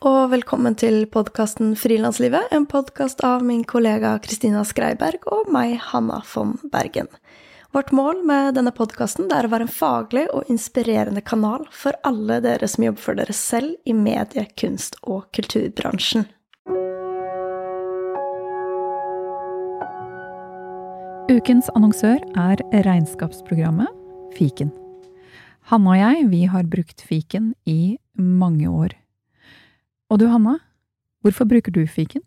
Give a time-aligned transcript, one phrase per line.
[0.00, 6.22] og velkommen til podkasten Frilanslivet, en podkast av min kollega Kristina Skreiberg og meg, Hanna
[6.24, 7.10] von Bergen.
[7.76, 12.38] Vårt mål med denne podkasten er å være en faglig og inspirerende kanal for alle
[12.40, 16.24] dere som jobber for dere selv i medie-, kunst- og kulturbransjen.
[21.28, 23.92] Ukens annonsør er regnskapsprogrammet
[24.38, 24.72] Fiken.
[25.68, 28.96] Hanne og jeg, vi har brukt fiken i mange år.
[30.10, 30.58] Og du, Hanna,
[31.22, 32.24] hvorfor bruker du fiken?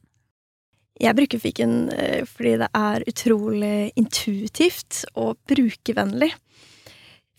[1.02, 6.32] Jeg bruker fiken eh, fordi det er utrolig intuitivt og brukervennlig.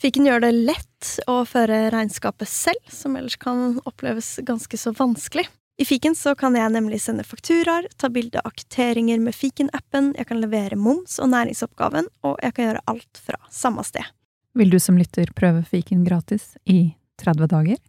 [0.03, 5.47] Fiken gjør det lett å føre regnskapet selv, som ellers kan oppleves ganske så vanskelig.
[5.81, 10.29] I fiken så kan jeg nemlig sende fakturaer, ta bilde av kvitteringer med fiken-appen, jeg
[10.29, 14.07] kan levere moms og næringsoppgaven, og jeg kan gjøre alt fra samme sted.
[14.55, 17.81] Vil du som lytter prøve fiken gratis i 30 dager?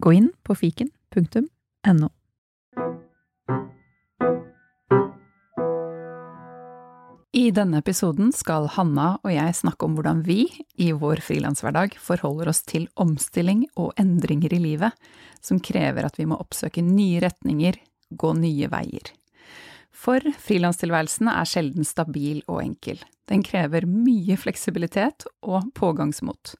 [0.00, 1.48] Gå inn på fiken.no.
[7.32, 10.42] I denne episoden skal Hanna og jeg snakke om hvordan vi,
[10.76, 15.08] i vår frilanshverdag, forholder oss til omstilling og endringer i livet
[15.40, 17.78] som krever at vi må oppsøke nye retninger,
[18.10, 19.14] gå nye veier.
[19.90, 23.00] For frilanstilværelsen er sjelden stabil og enkel.
[23.30, 26.54] Den krever mye fleksibilitet og pågangsmot.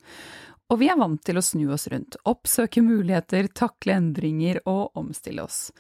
[0.71, 5.43] Og vi er vant til å snu oss rundt, oppsøke muligheter, takle endringer og omstille
[5.43, 5.71] oss.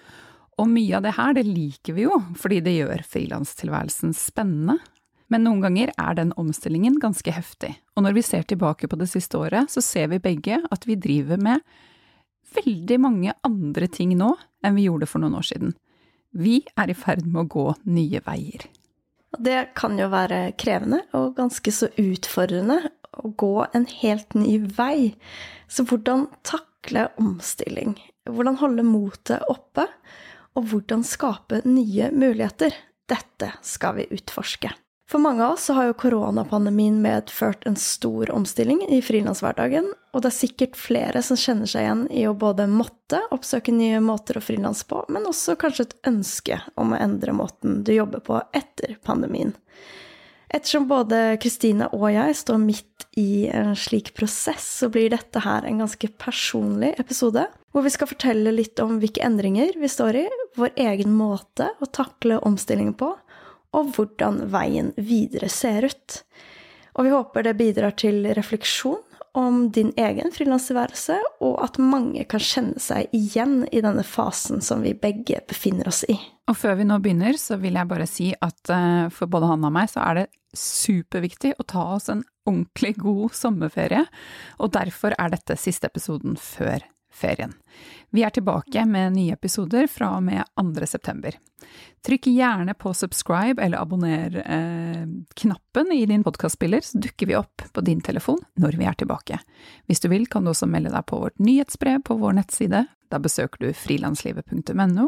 [0.58, 4.80] Og mye av det her, det liker vi jo, fordi det gjør frilanstilværelsen spennende.
[5.30, 9.06] Men noen ganger er den omstillingen ganske heftig, og når vi ser tilbake på det
[9.12, 11.62] siste året, så ser vi begge at vi driver med
[12.50, 14.32] veldig mange andre ting nå
[14.66, 15.76] enn vi gjorde for noen år siden.
[16.34, 18.66] Vi er i ferd med å gå nye veier.
[19.38, 22.80] Det kan jo være krevende og ganske så utfordrende
[23.18, 25.14] å gå en helt ny vei.
[25.68, 27.96] Så hvordan takle omstilling?
[28.30, 29.88] Hvordan holde motet oppe?
[30.58, 32.74] og hvordan skape nye muligheter.
[33.10, 34.70] Dette skal vi utforske.
[35.10, 40.30] For mange av oss har jo koronapandemien medført en stor omstilling i frilanshverdagen, og det
[40.30, 44.44] er sikkert flere som kjenner seg igjen i å både måtte oppsøke nye måter å
[44.44, 48.94] frilanse på, men også kanskje et ønske om å endre måten du jobber på etter
[49.02, 49.56] pandemien.
[50.50, 55.66] Ettersom både Kristine og jeg står midt i en slik prosess, så blir dette her
[55.66, 60.24] en ganske personlig episode, hvor vi skal fortelle litt om hvilke endringer vi står i,
[60.58, 63.12] vår egen måte å takle omstillingen på,
[63.70, 66.18] og hvordan veien videre ser ut.
[66.98, 68.98] Og vi håper det bidrar til refleksjon
[69.38, 74.84] om din egen frilanstilværelse, og at mange kan kjenne seg igjen i denne fasen som
[74.84, 76.16] vi begge befinner oss i.
[76.50, 79.66] Og før vi nå begynner, så vil jeg bare si at uh, for både han
[79.66, 84.02] og meg så er det superviktig å ta oss en ordentlig god sommerferie,
[84.58, 87.52] og derfor er dette siste episoden før ferien.
[88.10, 90.86] Vi er tilbake med nye episoder fra og med 2.
[90.86, 91.36] september.
[92.06, 97.80] Trykk gjerne på subscribe eller abonner-knappen eh, i din podkastspiller, så dukker vi opp på
[97.84, 99.38] din telefon når vi er tilbake.
[99.86, 102.86] Hvis du vil, kan du også melde deg på vårt nyhetsbrev på vår nettside.
[103.12, 105.06] Da besøker du frilanslivet.no,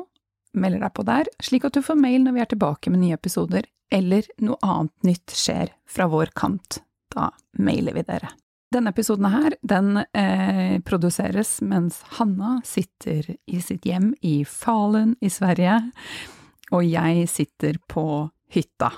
[0.53, 3.19] melder deg på der, slik at du får mail når vi er tilbake med nye
[3.19, 3.63] episoder,
[3.93, 6.83] eller noe annet nytt skjer fra vår kant.
[7.13, 8.29] Da mailer vi dere.
[8.73, 15.29] Denne episoden her, den eh, produseres mens Hanna sitter i sitt hjem i Falun i
[15.33, 15.75] Sverige,
[16.73, 18.05] og jeg sitter på
[18.55, 18.95] hytta.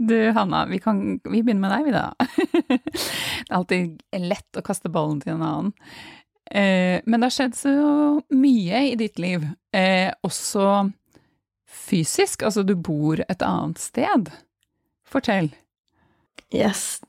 [0.00, 2.06] Du, Hanna, vi, kan, vi begynner med deg, vi da.
[2.70, 5.76] det er alltid lett å kaste ballen til en annen.
[6.48, 7.76] Eh, men det har skjedd så
[8.32, 9.44] mye i ditt liv,
[9.76, 10.88] eh, også
[11.68, 12.48] fysisk.
[12.48, 14.32] Altså, du bor et annet sted.
[15.08, 15.50] Fortell.
[16.54, 17.00] Yes.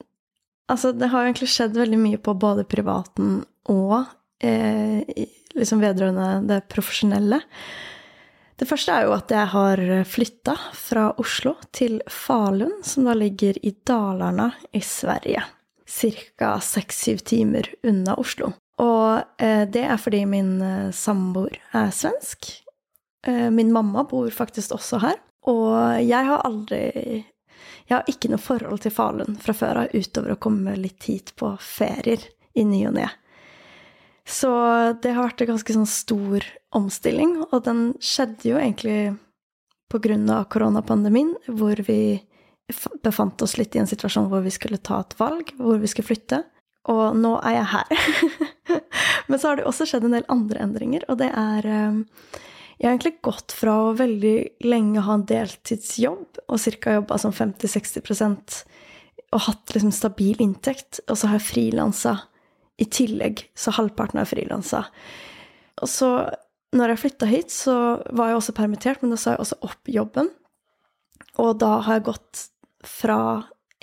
[0.72, 3.97] Altså, det har egentlig skjedd veldig mye på både privaten og
[4.44, 5.25] eh,
[5.56, 7.41] liksom vedrørende det profesjonelle.
[8.56, 13.57] Det første er jo at jeg har flytta fra Oslo til Falun, som da ligger
[13.62, 15.44] i Dalarna i Sverige.
[15.86, 16.56] Ca.
[16.59, 18.53] seks-syv timer unna Oslo.
[18.81, 22.50] Og eh, det er fordi min eh, samboer er svensk.
[23.27, 25.19] Eh, min mamma bor faktisk også her.
[25.47, 27.24] Og jeg har aldri
[27.85, 31.35] jeg har ikke noe forhold til Falun fra før av, utover å komme litt hit
[31.37, 32.23] på ferier
[32.57, 33.09] i ny og ne.
[34.25, 34.49] Så
[35.03, 36.45] det har vært en ganske sånn stor
[36.75, 39.13] omstilling, og den skjedde jo egentlig
[39.93, 42.17] på grunn av koronapandemien, hvor vi
[43.05, 46.09] befant oss litt i en situasjon hvor vi skulle ta et valg, hvor vi skulle
[46.09, 46.41] flytte.
[46.89, 47.93] Og nå er jeg her.
[49.29, 52.01] Men så har det også skjedd en del andre endringer, og det er eh,
[52.77, 54.38] jeg har egentlig gått fra å veldig
[54.68, 56.95] lenge ha en deltidsjobb og ca.
[56.98, 58.63] jobba som 50-60%
[59.36, 62.16] og hatt liksom stabil inntekt, og så har jeg frilansa
[62.80, 64.86] i tillegg, så halvparten er frilansa.
[65.83, 66.10] Og så,
[66.75, 67.75] når jeg flytta hit, så
[68.16, 70.31] var jeg også permittert, men da sa jeg også opp jobben.
[71.42, 72.45] Og da har jeg gått
[72.86, 73.19] fra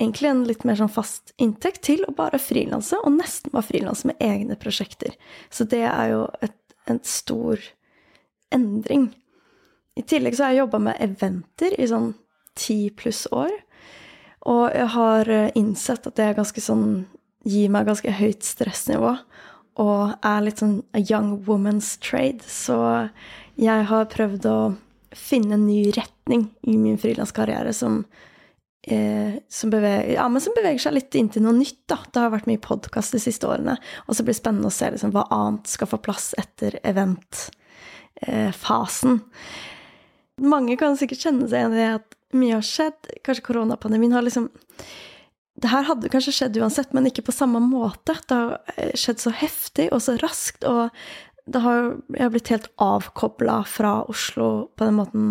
[0.00, 4.09] egentlig en litt mer sånn fast inntekt til å bare frilanse, og nesten bare frilanse
[4.09, 5.17] med egne prosjekter.
[5.53, 7.61] Så det er jo et, en stor
[8.54, 9.10] endring.
[9.99, 12.12] I tillegg så har jeg jobba med eventer i sånn
[12.58, 13.52] ti pluss år.
[14.50, 17.04] Og jeg har eh, innsett at det sånn
[17.46, 19.14] gir meg ganske høyt stressnivå.
[19.82, 22.43] Og er litt sånn a young woman's trade.
[22.46, 22.76] Så
[23.60, 24.58] jeg har prøvd å
[25.12, 28.02] finne en ny retning i min frilanskarriere som,
[28.88, 31.84] eh, som, beveger, ja, som beveger seg litt inn til noe nytt.
[31.87, 32.00] Da.
[32.08, 33.76] Det har vært mye podkast de siste årene.
[34.08, 37.58] Og så blir det spennende å se liksom, hva annet skal få plass etter eventfasen.
[38.27, 38.53] Eh,
[40.43, 43.11] Mange kan sikkert kjenne seg igjen i at mye har skjedd.
[43.25, 44.49] Kanskje koronapandemien har liksom
[45.63, 48.17] det her hadde kanskje skjedd uansett, men ikke på samme måte.
[48.27, 50.91] Det har eh, skjedd så heftig og så raskt, og
[51.45, 54.49] det har, jeg har blitt helt avkobla fra Oslo
[54.79, 55.29] på den måten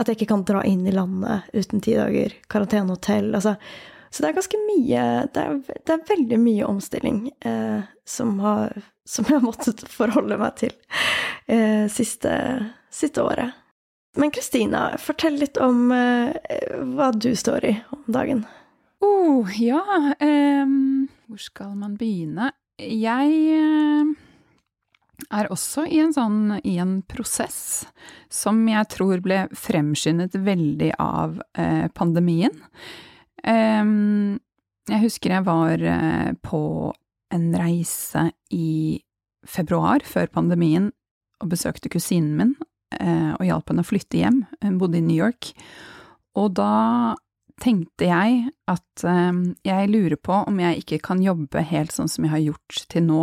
[0.00, 3.30] at jeg ikke kan dra inn i landet uten ti dager karantenehotell.
[3.36, 3.54] Altså.
[4.12, 5.02] Så det er ganske mye
[5.32, 8.74] Det er, det er veldig mye omstilling eh, som, har,
[9.08, 10.74] som, jeg har måttet forholde meg til
[11.52, 12.32] eh, siste,
[12.92, 13.58] siste året.
[14.16, 16.34] Men Kristina, fortell litt om eh,
[16.96, 18.44] hva du står i om dagen.
[19.02, 19.82] Oh, ja
[20.20, 22.52] um, Hvor skal man begynne?
[22.78, 24.12] Jeg uh,
[25.32, 27.84] er også i en sånn i en prosess
[28.32, 32.54] som jeg tror ble fremskyndet veldig av eh, pandemien.
[33.42, 34.40] Um,
[34.90, 36.62] jeg husker jeg var eh, på
[37.32, 39.02] en reise i
[39.46, 40.90] februar, før pandemien,
[41.42, 42.54] og besøkte kusinen min
[42.92, 44.42] og hjalp henne å flytte hjem.
[44.60, 45.48] Hun bodde i New York.
[46.38, 47.14] Og da
[47.62, 52.26] tenkte jeg at um, jeg lurer på om jeg ikke kan jobbe helt sånn som
[52.26, 53.22] jeg har gjort til nå,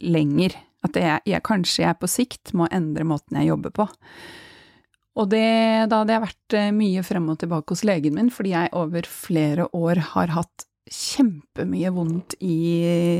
[0.00, 0.56] lenger.
[0.86, 3.86] At jeg, jeg, kanskje jeg på sikt må endre måten jeg jobber på.
[5.20, 5.44] Og det,
[5.90, 9.08] da hadde jeg vært eh, mye frem og tilbake hos legen min, fordi jeg over
[9.10, 12.56] flere år har hatt kjempemye vondt i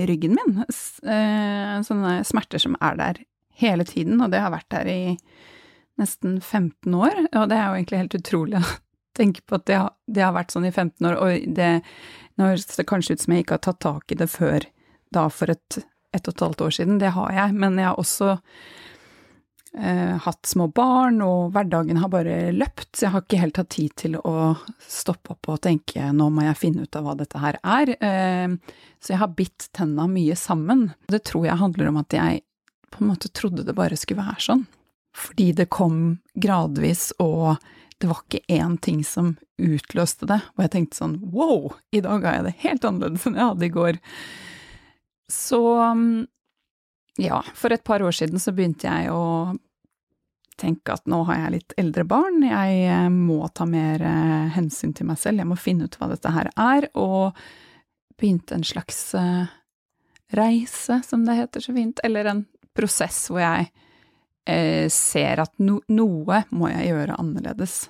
[0.08, 0.62] ryggen min.
[0.64, 3.20] Eh, sånne smerter som er der
[3.60, 5.00] hele tiden, og det har vært der i
[6.00, 7.26] nesten 15 år.
[7.36, 8.66] Og det er jo egentlig helt utrolig å
[9.18, 11.72] tenke på at det har, det har, vært sånn i 15 år, og det
[12.40, 14.64] Nå det kanskje ut som jeg ikke har tatt tak i det før
[15.12, 15.76] da for et,
[16.16, 18.30] et og et halvt år siden, det har jeg, men jeg har også
[19.76, 23.72] eh, hatt små barn, og hverdagen har bare løpt, så jeg har ikke helt hatt
[23.74, 24.54] tid til å
[24.86, 27.92] stoppe opp og tenke nå må jeg finne ut av hva dette her er.
[27.98, 30.88] Eh, så jeg har bitt tenna mye sammen.
[31.12, 32.40] Det tror jeg handler om at jeg
[32.90, 34.64] på en måte trodde det bare skulle være sånn.
[35.16, 37.56] Fordi det kom gradvis og
[38.00, 42.24] det var ikke én ting som utløste det, og jeg tenkte sånn wow, i dag
[42.24, 43.98] har jeg det helt annerledes enn jeg hadde i går.
[45.30, 46.22] Så mm,
[47.20, 49.52] ja, for et par år siden så begynte jeg å
[50.60, 54.94] tenke at nå har jeg litt eldre barn, jeg eh, må ta mer eh, hensyn
[54.96, 57.36] til meg selv, jeg må finne ut hva dette her er, og
[58.20, 59.52] begynte en slags eh,
[60.36, 62.42] reise, som det heter så fint, eller en
[62.80, 63.70] prosess hvor jeg
[64.48, 67.82] eh, ser at no, noe må jeg gjøre annerledes.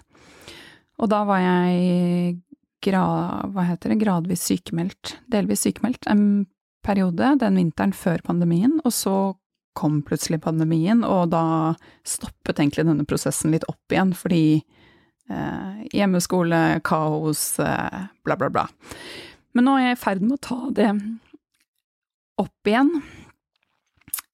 [1.00, 2.38] Og da var jeg
[2.84, 3.04] gra,
[3.52, 6.46] hva heter det, gradvis sykemeldt, delvis sykemeldt, en
[6.84, 9.16] periode den vinteren før pandemien, og så
[9.76, 11.74] kom plutselig pandemien, og da
[12.08, 14.44] stoppet egentlig denne prosessen litt opp igjen, fordi
[15.30, 18.66] eh, hjemmeskole, kaos, eh, bla, bla, bla.
[19.56, 20.90] Men nå er jeg i ferd med å ta det
[22.40, 22.92] opp igjen.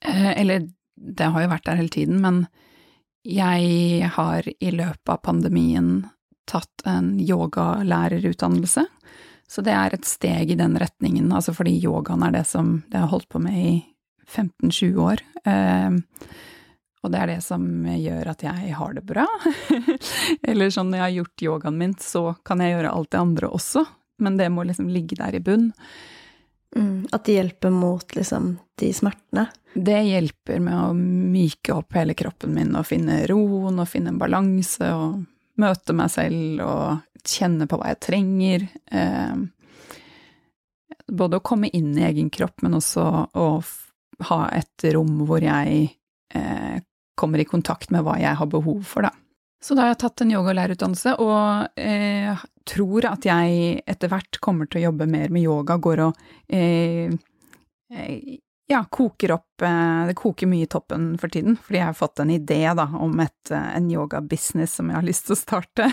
[0.07, 2.45] Eh, eller det har jo vært der hele tiden, men
[3.27, 6.07] jeg har i løpet av pandemien
[6.47, 8.87] tatt en yogalærerutdannelse.
[9.51, 12.99] Så det er et steg i den retningen, altså fordi yogaen er det som det
[13.03, 13.73] har holdt på med i
[14.27, 15.23] 15-20 år.
[15.47, 15.99] Eh,
[17.07, 19.27] og det er det som gjør at jeg har det bra.
[20.49, 23.51] Eller sånn når jeg har gjort yogaen min, så kan jeg gjøre alt det andre
[23.55, 23.85] også,
[24.23, 25.71] men det må liksom ligge der i bunn.
[26.77, 29.47] Mm, at det hjelper mot liksom, de smertene?
[29.75, 34.21] Det hjelper med å myke opp hele kroppen min og finne roen og finne en
[34.21, 35.25] balanse og
[35.61, 38.67] møte meg selv og kjenne på hva jeg trenger.
[38.93, 39.37] Eh,
[41.13, 43.49] både å komme inn i egen kropp, men også å
[44.31, 45.91] ha et rom hvor jeg
[46.35, 46.77] eh,
[47.17, 49.13] kommer i kontakt med hva jeg har behov for, da.
[49.63, 54.69] Så da har jeg tatt en yogalærerutdannelse, og eh, tror at jeg etter hvert kommer
[54.69, 56.21] til å jobbe mer med yoga, går og
[56.53, 57.15] eh,
[57.93, 58.37] eh,
[58.67, 62.23] ja, koker opp eh, Det koker mye i toppen for tiden, fordi jeg har fått
[62.23, 65.91] en idé da, om et, eh, en yogabusiness som jeg har lyst til å starte.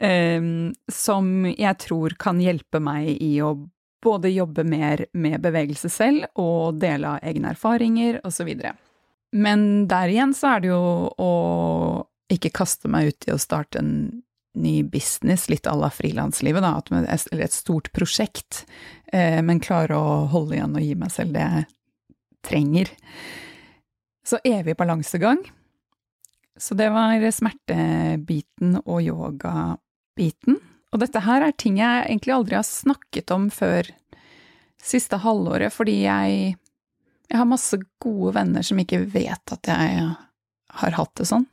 [0.00, 0.72] um,
[1.04, 3.56] som jeg tror kan hjelpe meg i å
[4.04, 8.50] både jobbe mer med bevegelse selv og dele av egne erfaringer osv.
[9.32, 10.82] Men der igjen så er det jo
[11.16, 11.30] å
[12.32, 13.94] ikke kaste meg ut i å starte en
[14.54, 18.62] ny business, litt à la frilanslivet, da, eller et stort prosjekt,
[19.12, 21.66] eh, men klare å holde igjen og gi meg selv det jeg
[22.46, 22.92] trenger.
[24.24, 25.42] Så evig balansegang.
[26.56, 30.60] Så det var smertebiten og yogabiten.
[30.94, 33.90] Og dette her er ting jeg egentlig aldri har snakket om før
[34.84, 36.54] siste halvåret, fordi jeg,
[37.26, 40.04] jeg har masse gode venner som ikke vet at jeg
[40.78, 41.48] har hatt det sånn.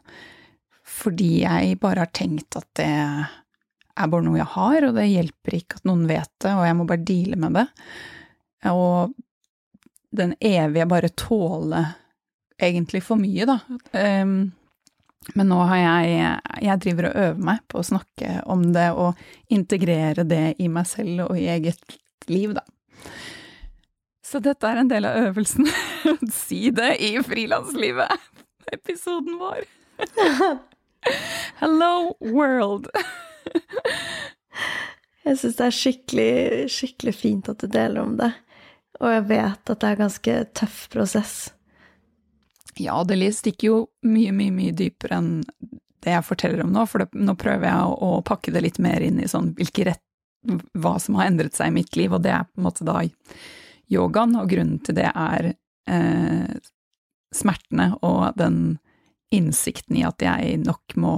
[1.01, 5.57] Fordi jeg bare har tenkt at det er bare noe jeg har, og det hjelper
[5.57, 7.67] ikke at noen vet det, og jeg må bare deale med det.
[8.71, 9.13] Og
[10.11, 11.85] den evige bare tåle
[12.61, 13.57] egentlig for mye, da.
[13.97, 14.51] Um,
[15.37, 19.19] men nå har jeg Jeg driver og øver meg på å snakke om det og
[19.53, 21.97] integrere det i meg selv og i eget
[22.29, 22.65] liv, da.
[24.25, 25.67] Så dette er en del av øvelsen.
[26.43, 28.29] si det i frilanslivet!
[28.71, 29.65] Episoden vår.
[31.61, 32.87] Hello world!
[35.25, 36.33] jeg syns det er skikkelig,
[36.73, 38.31] skikkelig fint at du deler om det.
[39.01, 41.35] Og jeg vet at det er en ganske tøff prosess.
[42.79, 43.77] Ja, det stikker jo
[44.07, 45.31] mye, mye, mye dypere enn
[46.01, 48.79] det jeg forteller om nå, for det, nå prøver jeg å, å, pakke det litt
[48.81, 50.01] mer inn i sånn hvilke rett,
[50.81, 53.03] hva som har endret seg i mitt liv, og det er på en måte da
[53.91, 56.55] yogaen, og grunnen til det er eh,
[57.35, 58.79] smertene og den
[59.31, 61.15] innsikten i at jeg nok må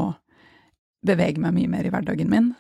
[1.04, 2.54] bevege meg mye mer i hverdagen min.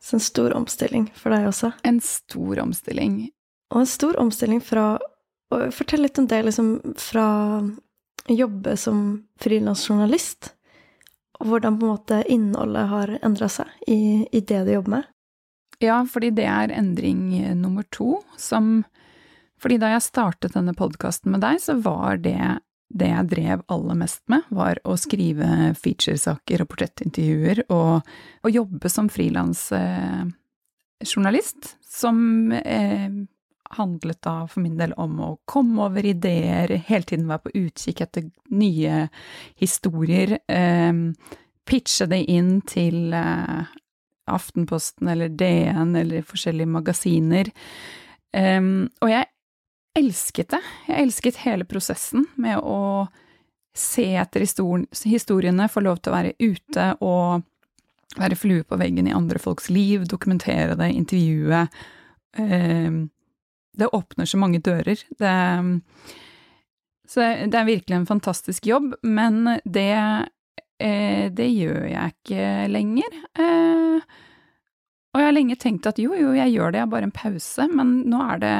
[0.00, 1.72] Så en stor omstilling for deg også?
[1.86, 3.28] En stor omstilling.
[3.74, 4.96] Og en stor omstilling fra
[5.48, 7.24] Fortell litt om det, liksom fra
[8.28, 8.98] jobbe som
[9.40, 10.50] frilansjournalist,
[11.40, 15.08] og hvordan på en måte innholdet har endra seg i, i, det du jobber med?
[15.80, 18.82] Ja, fordi det er endring nummer to, som
[19.58, 23.94] Fordi da jeg startet denne podkasten med deg, så var det det jeg drev aller
[24.00, 28.00] mest med, var å skrive featuresaker og portrettintervjuer, og,
[28.44, 32.16] og jobbe som frilansjournalist, eh, som
[32.56, 33.10] eh,
[33.76, 38.00] handlet da for min del om å komme over ideer, hele tiden være på utkikk
[38.06, 38.22] etter
[38.56, 39.08] nye
[39.60, 40.92] historier, eh,
[41.68, 43.68] pitche det inn til eh,
[44.28, 47.48] Aftenposten eller DN eller forskjellige magasiner.
[48.36, 48.60] Eh,
[49.00, 49.24] og jeg
[49.96, 50.60] elsket det.
[50.88, 53.08] Jeg elsket hele prosessen med å
[53.78, 57.44] se etter historiene, få lov til å være ute og
[58.18, 61.66] være flue på veggen i andre folks liv, dokumentere det, intervjue.
[62.38, 62.98] Eh,
[63.78, 64.98] det åpner så mange dører.
[65.18, 65.34] Det,
[67.08, 69.92] så det er virkelig en fantastisk jobb, men det,
[70.82, 73.20] eh, det gjør jeg ikke lenger.
[73.38, 74.16] Eh,
[75.14, 77.14] og jeg har lenge tenkt at jo, jo, jeg gjør det, jeg har bare en
[77.14, 78.56] pause, men nå er det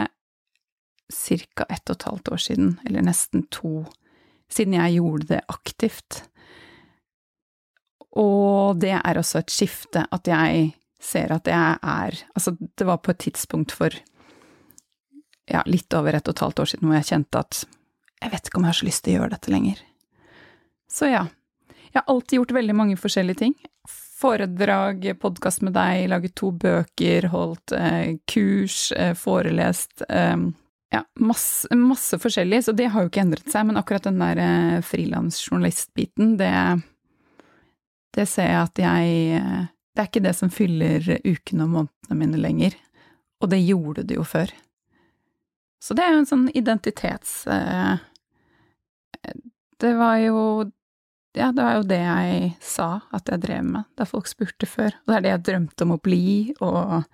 [1.08, 1.64] ca.
[1.68, 3.86] ett og et halvt år siden, eller nesten to,
[4.52, 6.22] siden jeg gjorde det aktivt.
[8.18, 12.98] Og det er også et skifte, at jeg ser at jeg er Altså, det var
[12.98, 13.94] på et tidspunkt for
[15.48, 17.64] ja, litt over ett og et halvt år siden hvor jeg kjente at
[18.18, 19.82] jeg vet ikke om jeg har så lyst til å gjøre dette lenger.
[20.90, 21.26] Så ja.
[21.88, 23.54] Jeg har alltid gjort veldig mange forskjellige ting.
[24.18, 30.34] Foredrag, podkast med deg, laget to bøker, holdt eh, kurs, eh, forelest eh,
[30.88, 33.66] Ja, masse, masse, forskjellig, så det har jo ikke endret seg.
[33.68, 36.52] Men akkurat den der eh, frilansjournalistbiten, det,
[38.16, 42.18] det ser jeg at jeg eh, Det er ikke det som fyller ukene og månedene
[42.20, 42.76] mine lenger.
[43.42, 44.52] Og det gjorde det jo før.
[45.82, 47.40] Så det er jo en sånn identitets...
[47.46, 47.96] Eh,
[49.78, 50.38] det var jo
[51.36, 54.94] Ja, det var jo det jeg sa at jeg drev med da folk spurte før,
[55.04, 57.04] og det er det jeg drømte om å bli, og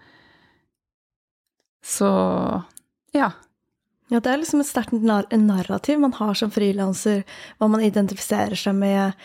[1.85, 2.09] Så
[3.13, 3.33] ja.
[4.13, 7.25] Ja, det er liksom et sterkt narrativ man har som frilanser,
[7.59, 9.17] hva man identifiserer seg med,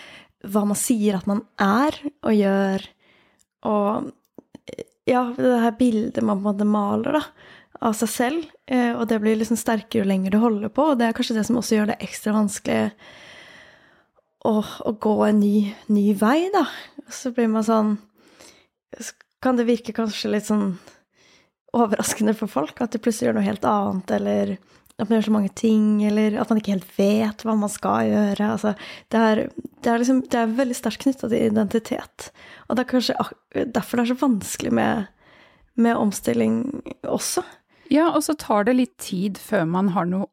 [0.48, 2.86] hva man sier at man er og gjør,
[3.68, 4.12] og
[5.10, 7.24] ja, det her bildet man på maler, da
[7.80, 11.00] av seg selv, eh, og det blir liksom sterkere jo lenger du holder på, og
[11.00, 12.80] det er kanskje det som også gjør det ekstra vanskelig
[14.50, 15.56] å, å gå en ny,
[15.92, 16.66] ny, vei, da.
[17.12, 17.98] Så blir man sånn
[19.40, 20.74] Kan det virke kanskje litt sånn
[21.76, 24.56] overraskende for folk at de plutselig gjør noe helt annet, eller
[25.00, 28.10] at man gjør så mange ting, eller at man ikke helt vet hva man skal
[28.10, 28.50] gjøre.
[28.56, 28.74] Altså,
[29.14, 29.44] det, er,
[29.80, 32.32] det, er liksom, det er veldig sterkt knytta til identitet.
[32.68, 33.16] Og det er kanskje
[33.78, 35.08] derfor det er så vanskelig med,
[35.80, 36.60] med omstilling
[37.08, 37.46] også.
[37.90, 40.28] Ja, og så tar det litt tid før man har noe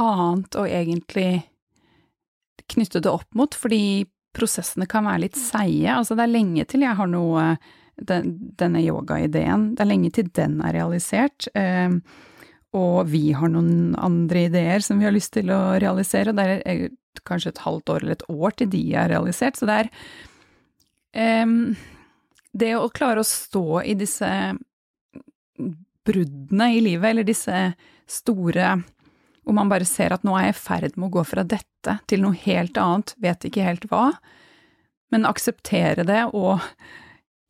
[0.00, 1.44] annet å egentlig
[2.74, 5.94] knytte det opp mot, fordi prosessene kan være litt seige.
[5.94, 7.54] Altså, det er lenge til jeg har noe
[7.96, 9.72] den, denne yogaideen.
[9.74, 11.48] Det er lenge til den er realisert.
[11.54, 11.98] Eh,
[12.74, 16.88] og vi har noen andre ideer som vi har lyst til å realisere, det er
[17.26, 19.58] kanskje et halvt år eller et år til de er realisert.
[19.58, 21.76] Så det er um,
[22.50, 24.28] Det å klare å stå i disse
[26.04, 27.62] bruddene i livet, eller disse
[28.10, 28.74] store
[29.44, 31.98] hvor man bare ser at nå er jeg i ferd med å gå fra dette
[32.08, 34.06] til noe helt annet, vet ikke helt hva,
[35.12, 36.64] men akseptere det og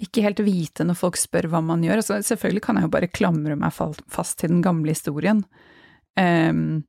[0.03, 2.03] ikke helt vite når folk spør hva man gjør.
[2.03, 5.45] Altså, selvfølgelig kan jeg jo bare klamre meg fast til den gamle historien,
[6.19, 6.83] um,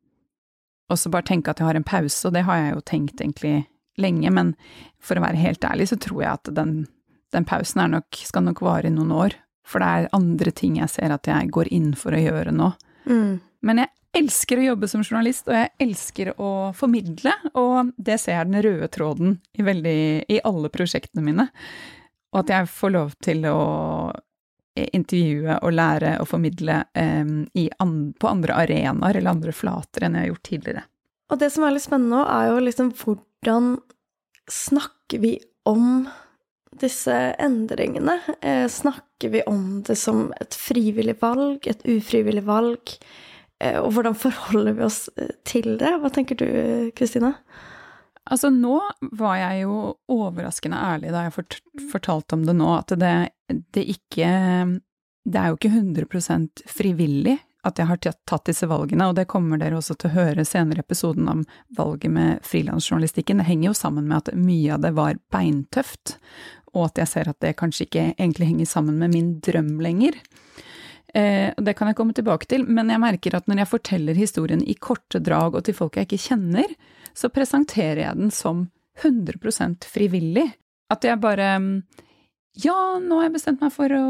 [0.85, 3.21] og så bare tenke at jeg har en pause, og det har jeg jo tenkt
[3.21, 3.55] egentlig
[4.01, 4.53] lenge, men
[5.01, 6.75] for å være helt ærlig så tror jeg at den,
[7.33, 10.91] den pausen nok, skal nok vare i noen år, for det er andre ting jeg
[10.93, 12.69] ser at jeg går inn for å gjøre nå.
[13.09, 13.39] Mm.
[13.65, 18.39] Men jeg elsker å jobbe som journalist, og jeg elsker å formidle, og det ser
[18.39, 19.99] jeg den røde tråden i, veldig,
[20.31, 21.47] i alle prosjektene mine.
[22.35, 23.59] Og at jeg får lov til å
[24.75, 27.45] intervjue og lære og formidle um,
[27.79, 30.83] an, på andre arenaer eller andre flater enn jeg har gjort tidligere.
[31.31, 33.69] Og det som er litt spennende nå, er jo liksom hvordan
[34.51, 36.05] snakker vi om
[36.81, 38.19] disse endringene?
[38.41, 42.97] Eh, snakker vi om det som et frivillig valg, et ufrivillig valg?
[43.63, 45.95] Eh, og hvordan forholder vi oss eh, til det?
[46.01, 46.47] Hva tenker du,
[46.97, 47.33] Kristine?
[48.25, 48.79] Altså, nå
[49.13, 49.79] var jeg jo
[50.09, 51.59] overraskende ærlig da jeg fort,
[51.91, 53.15] fortalte om det nå, at det,
[53.75, 54.29] det ikke
[55.25, 59.57] Det er jo ikke 100% frivillig at jeg har tatt disse valgene, og det kommer
[59.57, 61.41] dere også til å høre senere i episoden om
[61.77, 63.41] valget med frilansjournalistikken.
[63.41, 66.19] Det henger jo sammen med at mye av det var beintøft,
[66.75, 70.19] og at jeg ser at det kanskje ikke egentlig henger sammen med min drøm lenger.
[71.15, 74.61] Eh, det kan jeg komme tilbake til, men jeg merker at når jeg forteller historien
[74.61, 76.75] i korte drag og til folk jeg ikke kjenner,
[77.15, 78.67] så presenterer jeg den som
[79.01, 80.49] 100% frivillig.
[80.91, 81.55] At jeg bare
[82.55, 84.05] ja, nå har jeg bestemt meg for å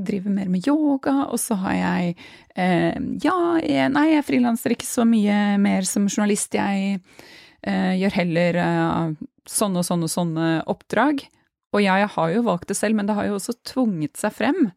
[0.00, 2.14] drive mer med yoga, og så har jeg
[2.56, 7.02] eh, Ja, jeg, nei, jeg frilanser ikke så mye mer som journalist, jeg
[7.60, 9.12] eh, gjør heller eh,
[9.50, 11.26] sånne og sånne og sånne oppdrag.
[11.76, 14.32] Og ja, jeg har jo valgt det selv, men det har jo også tvunget seg
[14.34, 14.70] frem.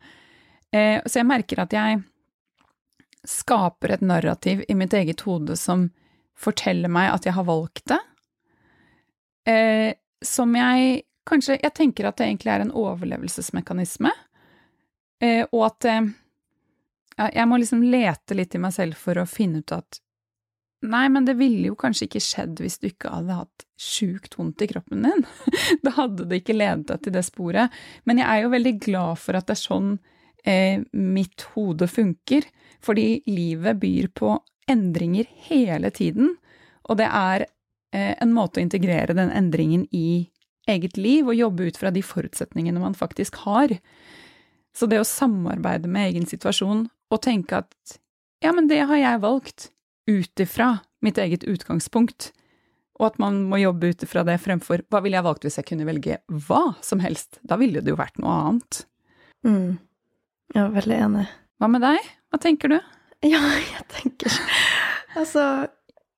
[0.75, 2.03] Eh, så jeg merker at jeg
[3.23, 5.87] skaper et narrativ i mitt eget hode som
[6.43, 7.99] forteller meg at jeg har valgt det,
[9.49, 9.91] eh,
[10.23, 14.11] som jeg kanskje Jeg tenker at det egentlig er en overlevelsesmekanisme,
[15.23, 16.09] eh, og at eh,
[17.31, 20.01] jeg må liksom lete litt i meg selv for å finne ut at
[20.83, 24.65] Nei, men det ville jo kanskje ikke skjedd hvis du ikke hadde hatt sjukt vondt
[24.65, 25.21] i kroppen din.
[25.85, 27.77] da hadde det ikke ledet deg til det sporet.
[28.03, 29.93] Men jeg er jo veldig glad for at det er sånn
[30.43, 32.49] eh, mitt hode funker,
[32.83, 34.33] fordi livet byr på
[34.69, 36.35] endringer hele tiden,
[36.89, 37.45] og det er
[37.95, 40.29] eh, en måte å integrere den endringen i
[40.69, 43.75] eget liv og jobbe ut fra de forutsetningene man faktisk har.
[44.73, 47.99] Så det å samarbeide med egen situasjon og tenke at
[48.43, 49.69] ja, men det har jeg valgt,
[50.03, 52.33] ut ifra mitt eget utgangspunkt,
[52.99, 55.67] og at man må jobbe ut ifra det fremfor hva ville jeg valgt hvis jeg
[55.69, 58.81] kunne velge hva som helst, da ville det jo vært noe annet.
[59.47, 59.79] Mm.
[60.53, 61.23] Jeg er veldig enig.
[61.59, 62.11] Hva med deg?
[62.31, 62.77] Hva tenker du?
[63.33, 64.33] Ja, jeg tenker
[65.15, 65.43] Altså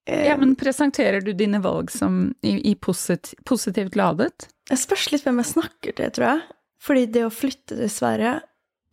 [0.10, 4.48] eh, Ja, men presenterer du dine valg som i, i posit, positivt ladet?
[4.66, 6.42] Det spørs litt hvem jeg snakker til, tror jeg.
[6.82, 8.40] Fordi det å flytte til Sverige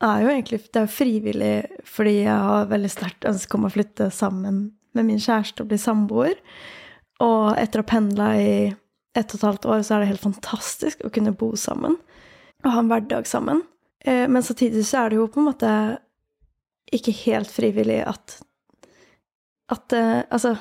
[0.02, 1.54] er jo egentlig det er frivillig
[1.86, 4.62] fordi jeg har veldig sterkt ønske om å flytte sammen
[4.96, 6.36] med min kjæreste og bli samboer.
[7.22, 8.54] Og etter å ha pendla i
[9.16, 11.98] ett og et halvt år, så er det helt fantastisk å kunne bo sammen
[12.62, 13.62] og ha en hverdag sammen.
[14.04, 15.72] Eh, men samtidig så er det jo på en måte
[16.92, 18.38] ikke helt frivillig at
[19.72, 20.56] At eh, Altså,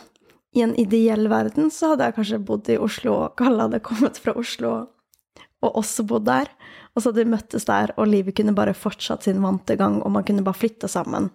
[0.56, 4.20] i en ideell verden så hadde jeg kanskje bodd i Oslo, og Kalle hadde kommet
[4.20, 4.74] fra Oslo
[5.62, 6.50] og også bodd der.
[6.91, 10.12] Og så hadde vi møttes der, og livet kunne bare fortsatt sin vante gang, og
[10.12, 11.30] man kunne bare flytta sammen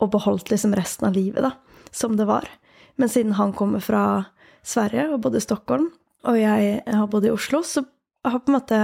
[0.00, 1.52] og beholdt liksom resten av livet, da,
[1.90, 2.46] som det var.
[3.00, 4.04] Men siden han kommer fra
[4.66, 5.90] Sverige og bodde i Stockholm,
[6.26, 7.84] og jeg har bodd i Oslo, så
[8.26, 8.80] har på en måte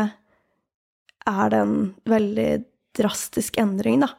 [1.30, 1.76] er det en
[2.08, 2.50] veldig
[2.98, 4.12] drastisk endring, da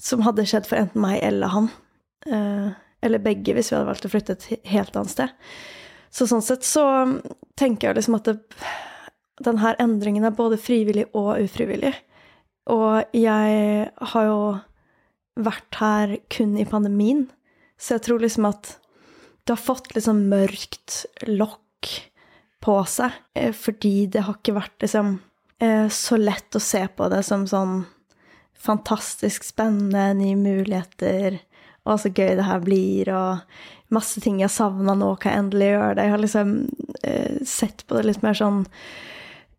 [0.00, 1.70] som hadde skjedd for enten meg eller han.
[2.26, 2.68] Eh,
[3.04, 5.34] eller begge, hvis vi hadde valgt å flytte et helt annet sted.
[6.10, 6.84] Så sånn sett så
[7.58, 8.38] tenker jeg liksom at det,
[9.44, 11.92] denne endringen er både frivillig og ufrivillig.
[12.72, 14.40] Og jeg har jo
[15.38, 17.28] vært her kun i pandemien,
[17.78, 18.74] så jeg tror liksom at
[19.46, 21.92] det har fått liksom mørkt lokk
[22.64, 25.14] på seg, eh, fordi det har ikke vært liksom
[25.62, 27.84] eh, så lett å se på det som sånn
[28.62, 31.38] fantastisk spennende, nye muligheter,
[31.88, 35.70] og så gøy det her blir, og masse ting jeg savna nå, kan jeg endelig
[35.72, 36.06] gjøre det.
[36.06, 36.54] Jeg har liksom
[37.02, 38.64] eh, sett på det litt mer sånn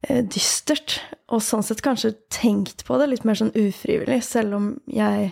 [0.05, 0.99] eh, dystert.
[1.33, 5.31] Og sånn sett kanskje tenkt på det litt mer sånn ufrivillig, selv om jeg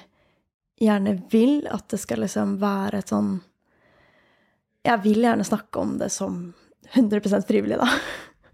[0.82, 3.39] gjerne vil at det skal liksom være et sånn
[4.86, 6.36] Jeg vil gjerne snakke om det som
[6.93, 7.88] 100 frivillig, da.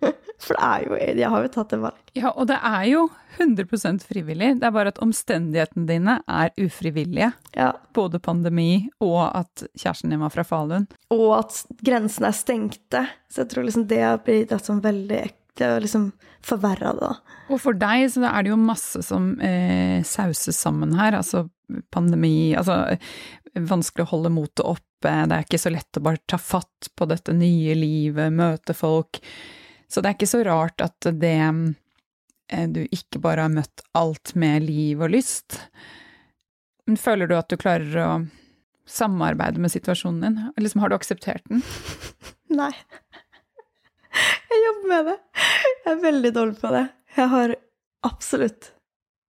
[0.43, 1.99] For det er jo Jeg har jo tatt et valg.
[2.17, 3.03] Ja, og det er jo
[3.39, 4.49] 100% frivillig.
[4.59, 7.31] Det er bare at omstendighetene dine er ufrivillige.
[7.57, 7.71] Ja.
[7.95, 10.89] Både pandemi og at kjæresten din var fra Falun.
[11.13, 13.05] Og at grensene er stengte.
[13.31, 16.11] Så jeg tror liksom det har blitt sånn veldig Det har liksom
[16.43, 17.39] forverra det, da.
[17.53, 21.15] Og for deg så er det jo masse som eh, sauses sammen her.
[21.21, 21.47] Altså
[21.93, 22.97] pandemi Altså
[23.53, 25.11] vanskelig å holde motet oppe.
[25.27, 29.19] Det er ikke så lett å bare ta fatt på dette nye livet, møte folk.
[29.87, 34.33] Så det er ikke så rart at det eh, du ikke bare har møtt alt
[34.39, 35.59] med liv og lyst.
[36.87, 38.11] Men føler du at du klarer å
[38.89, 40.39] samarbeide med situasjonen din?
[40.59, 41.63] Liksom, har du akseptert den?
[42.59, 42.73] Nei.
[44.13, 45.17] Jeg jobber med det.
[45.83, 46.83] Jeg er veldig dårlig på det.
[47.15, 47.55] Jeg har
[48.05, 48.73] absolutt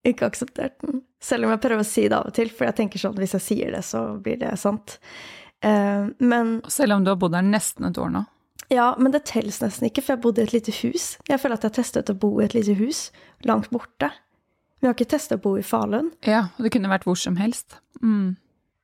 [0.05, 1.01] ikke akseptert den.
[1.23, 3.37] Selv om jeg prøver å si det av og til, for jeg tenker sånn hvis
[3.39, 4.99] jeg sier det, så blir det sant.
[5.65, 8.25] Eh, men Selv om du har bodd der nesten et år nå?
[8.73, 11.15] Ja, men det telles nesten ikke, for jeg bodde i et lite hus.
[11.29, 13.09] Jeg føler at jeg testet å bo i et lite hus
[13.45, 14.09] langt borte.
[14.79, 16.13] Men jeg har ikke testet å bo i Falun.
[16.29, 17.79] Ja, og det kunne vært hvor som helst.
[18.01, 18.37] Mm.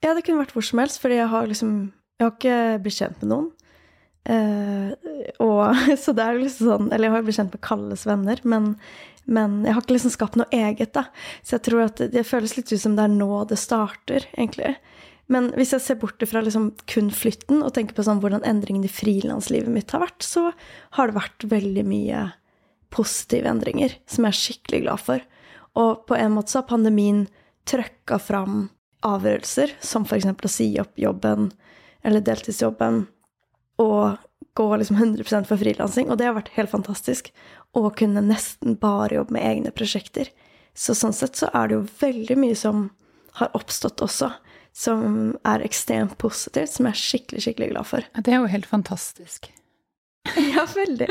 [0.05, 1.73] Ja, det kunne vært hvor som helst, fordi jeg har liksom
[2.21, 3.51] Jeg har ikke blitt kjent med noen.
[4.29, 4.91] Eh,
[5.41, 8.75] og så det er liksom sånn Eller jeg har blitt kjent med Kalles venner, men,
[9.25, 11.07] men jeg har ikke liksom skapt noe eget, da.
[11.41, 14.75] Så jeg tror at det, føles litt ut som det er nå det starter, egentlig.
[15.31, 18.87] Men hvis jeg ser bort fra liksom kun flytten og tenker på sånn hvordan endringen
[18.87, 20.49] i frilanslivet mitt har vært, så
[20.97, 22.25] har det vært veldig mye
[22.91, 25.23] positive endringer som jeg er skikkelig glad for.
[25.79, 27.29] Og på en måte så har pandemien
[27.71, 28.65] trøkka fram
[29.07, 30.27] avgjørelser, som f.eks.
[30.27, 31.53] å si opp jobben
[32.03, 33.05] eller deltidsjobben
[33.81, 34.19] og
[34.59, 36.11] gå liksom 100% for frilansing.
[36.11, 37.31] Og det har vært helt fantastisk.
[37.77, 40.33] Å kunne nesten bare jobbe med egne prosjekter.
[40.75, 42.89] Så sånn sett så er det jo veldig mye som
[43.39, 44.33] har oppstått også
[44.73, 48.07] som er ekstremt positivt, som jeg er skikkelig, skikkelig glad for.
[48.17, 49.51] Det er jo helt fantastisk.
[50.55, 51.09] ja, veldig.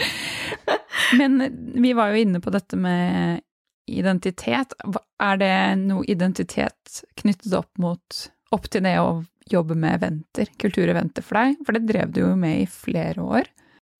[1.20, 1.42] Men
[1.76, 3.42] vi var jo inne på dette med
[3.90, 4.76] identitet.
[5.20, 11.26] Er det noe identitet knyttet opp mot opp til det å jobbe med eventer, kultureventer
[11.26, 11.62] for deg?
[11.66, 13.50] For det drev du jo med i flere år.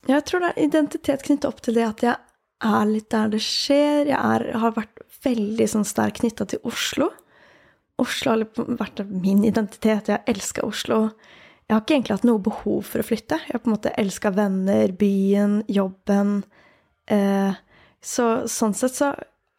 [0.08, 2.16] Jeg tror det er identitet knyttet opp til det at jeg
[2.70, 4.12] er litt der det skjer.
[4.12, 7.10] Jeg er, har vært veldig sånn sterkt knytta til Oslo.
[8.02, 8.46] Oslo har
[8.80, 10.12] vært min identitet.
[10.12, 11.10] Jeg elsker Oslo.
[11.68, 13.38] Jeg har ikke egentlig hatt noe behov for å flytte.
[13.46, 16.40] Jeg har på en måte elska venner, byen, jobben.
[17.06, 17.60] Eh,
[18.02, 19.14] så sånn sett så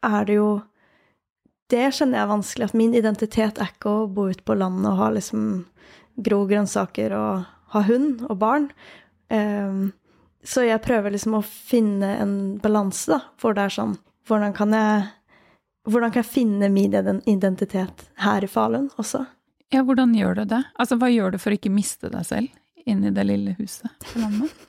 [0.06, 0.50] er det jo
[1.70, 2.66] Det kjenner jeg er vanskelig.
[2.66, 5.44] At min identitet er ikke å bo ute på landet og ha liksom
[6.18, 7.44] gro grønnsaker og
[7.76, 8.66] ha hund og barn.
[9.30, 9.92] Eh,
[10.42, 13.98] så jeg prøver liksom å finne en balanse, da, hvor det er sånn
[14.28, 15.06] Hvordan kan jeg
[15.88, 16.94] hvordan kan jeg finne min
[17.30, 19.24] identitet her i Falun også?
[19.70, 20.62] Ja, hvordan gjør du det?
[20.82, 24.22] Altså, hva gjør du for å ikke miste deg selv inni det lille huset på
[24.24, 24.50] landet?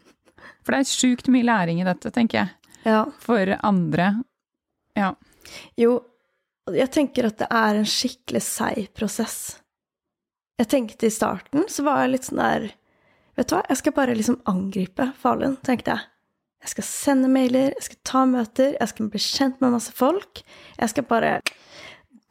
[0.62, 2.74] For det er sjukt mye læring i dette, tenker jeg.
[2.86, 3.00] Ja.
[3.24, 4.12] For andre.
[4.94, 5.08] Ja.
[5.74, 5.96] Jo,
[6.70, 9.40] jeg tenker at det er en skikkelig seig prosess.
[10.62, 12.68] Jeg tenkte i starten, så var jeg litt sånn der
[13.40, 16.06] Vet du hva, jeg skal bare liksom angripe Falun, tenkte jeg.
[16.62, 20.44] Jeg skal sende mailer, jeg skal ta møter, jeg skal bli kjent med masse folk.
[20.78, 21.34] Jeg skal bare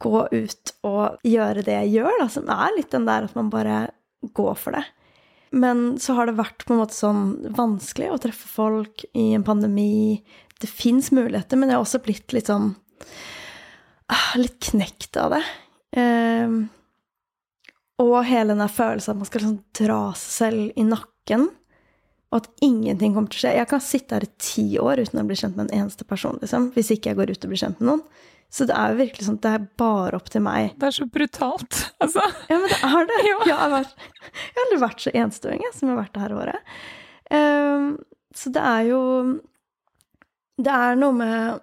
[0.01, 3.51] gå ut og gjøre det jeg gjør, da, som er litt den der at man
[3.53, 3.83] bare
[4.37, 4.85] går for det.
[5.51, 7.23] Men så har det vært på en måte sånn
[7.57, 10.21] vanskelig å treffe folk i en pandemi.
[10.61, 12.71] Det fins muligheter, men jeg har også blitt litt sånn
[14.07, 15.41] ah, Litt knekt av det.
[15.99, 16.55] Eh,
[18.01, 21.49] og hele den følelsen at man skal liksom dra seg selv i nakken
[22.31, 23.55] og at ingenting kommer til å skje.
[23.59, 26.37] Jeg kan sitte her i ti år uten å bli kjent med en eneste person,
[26.39, 28.03] liksom, hvis ikke jeg går ut og blir kjent med noen.
[28.51, 30.73] Så det er jo virkelig sånn at det er bare opp til meg.
[30.79, 32.23] Det er så brutalt, altså.
[32.51, 33.19] Ja, men det er det.
[33.31, 33.35] Ja.
[33.47, 33.93] Jeg, har vært,
[34.27, 36.73] jeg, har aldri vært så enstøing som jeg har vært det her året.
[37.31, 37.85] Um,
[38.35, 38.99] så det er jo
[40.59, 41.61] Det er noe med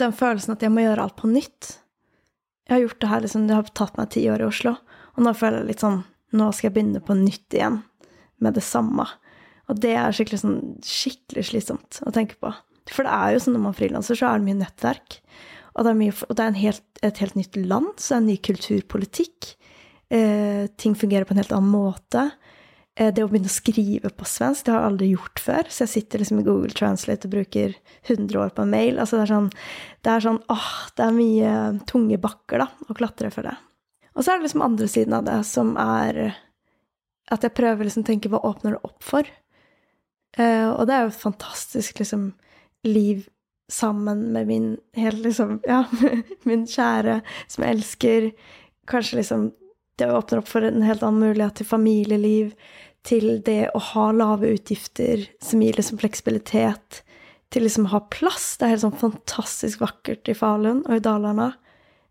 [0.00, 1.74] den følelsen at jeg må gjøre alt på nytt.
[2.68, 4.74] Jeg har gjort det her, liksom, det har tatt meg ti år i Oslo,
[5.14, 6.02] og nå føler jeg litt sånn
[6.36, 7.78] Nå skal jeg begynne på nytt igjen,
[8.44, 9.06] med det samme.
[9.68, 12.52] Og det er skikkelig, sånn, skikkelig slitsomt å tenke på.
[12.88, 15.18] For det er jo sånn når man frilanser, så er det mye nettverk.
[15.76, 18.22] Og det er, mye, og det er helt, et helt nytt land, så det er
[18.22, 19.50] en ny kulturpolitikk.
[20.08, 22.24] Eh, ting fungerer på en helt annen måte.
[22.98, 25.70] Eh, det å begynne å skrive på svensk, det har jeg aldri gjort før.
[25.70, 27.76] Så jeg sitter liksom i Google Translate og bruker
[28.08, 28.98] 100 år på en mail.
[28.98, 29.50] Altså det er sånn,
[30.02, 31.54] det er sånn åh, det er mye
[31.90, 33.54] tunge bakker da, å klatre, for det.
[34.16, 36.32] Og så er det liksom andre siden av det, som er
[37.28, 39.28] at jeg prøver liksom å tenke hva åpner det opp for?
[40.38, 42.30] Uh, og det er jo et fantastisk liksom,
[42.86, 43.26] liv
[43.68, 45.84] sammen med min helt liksom Ja,
[46.48, 48.28] min kjære som jeg elsker.
[48.88, 49.48] Kanskje liksom
[49.98, 52.52] det åpner opp for en helt annen mulighet til familieliv,
[53.06, 57.00] til det å ha lave utgifter som gir liksom fleksibilitet,
[57.50, 58.52] til liksom å ha plass.
[58.56, 61.50] Det er helt sånn fantastisk vakkert i Falun og i Dalarna.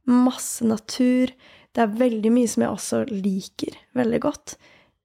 [0.09, 1.31] Masse natur.
[1.71, 4.57] Det er veldig mye som jeg også liker veldig godt.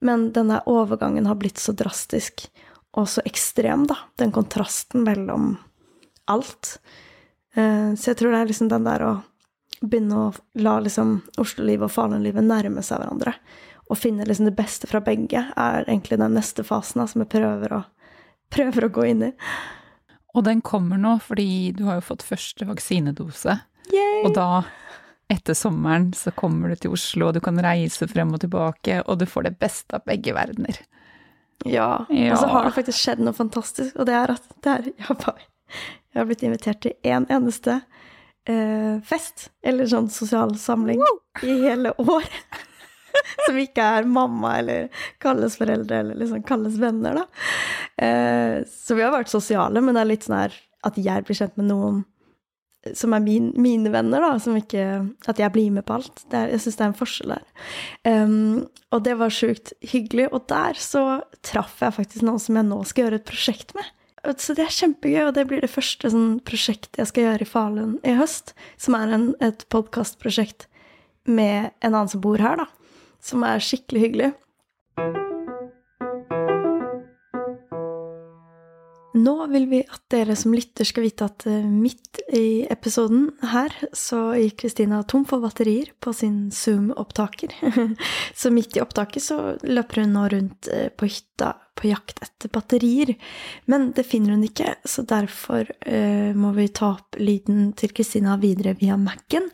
[0.03, 2.49] Men denne overgangen har blitt så drastisk
[2.93, 3.97] og så ekstrem, da.
[4.21, 5.55] Den kontrasten mellom
[6.31, 6.79] alt.
[7.55, 9.13] Eh, så jeg tror det er liksom den der å
[9.83, 13.35] begynne å la liksom Oslo-livet og Falun-livet nærme seg hverandre.
[13.91, 17.33] Og finne liksom det beste fra begge, er egentlig den neste fasen da, som jeg
[17.35, 17.83] prøver å,
[18.53, 19.33] prøver å gå inn i.
[20.33, 23.59] Og den kommer nå, fordi du har jo fått første vaksinedose.
[23.93, 24.23] Yay!
[24.25, 24.63] Og da,
[25.33, 29.21] etter sommeren, så kommer du til Oslo, og du kan reise frem og tilbake, og
[29.21, 30.79] du får det beste av begge verdener.
[31.69, 32.05] Ja.
[32.11, 32.35] Ja.
[32.35, 35.07] Og så har det faktisk skjedd noe fantastisk, og det er at det er, jeg,
[35.09, 35.49] har bare,
[36.13, 37.81] jeg har blitt invitert til én en eneste
[38.49, 41.03] eh, fest, eller sånn sosial samling,
[41.43, 42.29] i hele år.
[43.47, 47.27] Som ikke er mamma eller Kalles foreldre eller liksom Kalles venner, da.
[48.07, 51.39] Eh, så vi har vært sosiale, men det er litt sånn her at jeg blir
[51.39, 52.01] kjent med noen
[52.99, 54.85] som er min, mine venner, da, som ikke
[55.31, 56.25] At jeg blir med på alt.
[56.35, 57.45] Er, jeg syns det er en forskjell der.
[58.09, 60.29] Um, og det var sjukt hyggelig.
[60.35, 61.05] Og der så
[61.47, 63.87] traff jeg faktisk noen som jeg nå skal gjøre et prosjekt med.
[64.39, 67.49] Så det er kjempegøy, og det blir det første sånn, prosjektet jeg skal gjøre i
[67.49, 68.55] Falun i høst.
[68.83, 70.69] Som er en, et podkastprosjekt
[71.31, 72.69] med en annen som bor her, da.
[73.23, 74.33] Som er skikkelig hyggelig.
[79.23, 83.75] Nå vil vi at dere som lytter skal vite at eh, midt i episoden her,
[83.95, 87.55] så gikk Kristina tom for batterier på sin Zoom-opptaker.
[88.41, 92.51] Så midt i opptaket så løper hun nå rundt eh, på hytta på jakt etter
[92.53, 93.15] batterier.
[93.71, 98.39] Men det finner hun ikke, så derfor eh, må vi ta opp lyden til Kristina
[98.41, 99.51] videre via Mac-en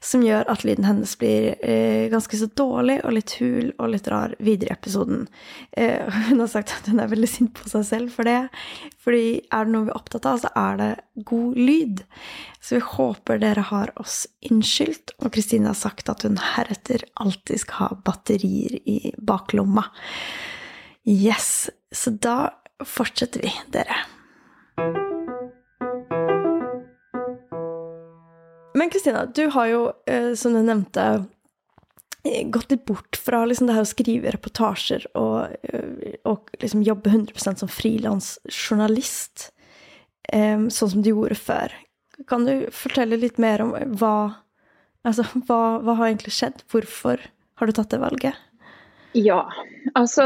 [0.00, 4.08] som gjør at lyden hennes blir eh, ganske så dårlig og litt hul og litt
[4.10, 5.26] rar videre i episoden.
[5.72, 8.48] Eh, hun har sagt at hun er veldig sint på seg selv for det.
[9.02, 10.90] Fordi er det noe vi er opptatt av, så er det
[11.28, 12.04] god lyd.
[12.60, 15.16] Så vi håper dere har oss innskyldt.
[15.22, 19.88] Og Kristine har sagt at hun heretter alltid skal ha batterier i baklomma.
[21.08, 21.70] Yes.
[21.90, 22.52] Så da
[22.84, 24.04] fortsetter vi, dere.
[28.78, 31.24] Men Kristina, du har jo, eh, som du nevnte,
[32.24, 36.84] eh, gått litt bort fra liksom det her å skrive reportasjer og, eh, og liksom
[36.86, 39.50] jobbe 100% som frilansjournalist,
[40.28, 41.72] sånn som du gjorde før.
[42.28, 44.36] Kan du fortelle litt mer om hva
[45.06, 46.64] Altså, hva, hva har egentlig skjedd?
[46.68, 47.22] Hvorfor
[47.56, 48.34] har du tatt det valget?
[49.16, 49.46] Ja,
[49.96, 50.24] altså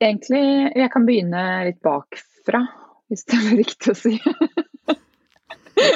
[0.00, 0.40] Egentlig
[0.74, 2.64] Jeg kan begynne litt bakfra,
[3.12, 4.16] hvis det er riktig å si.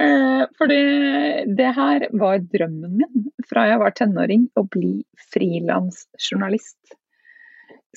[0.00, 0.82] Eh, fordi
[1.56, 5.02] det her var drømmen min fra jeg var tenåring, å bli
[5.34, 6.94] frilansjournalist.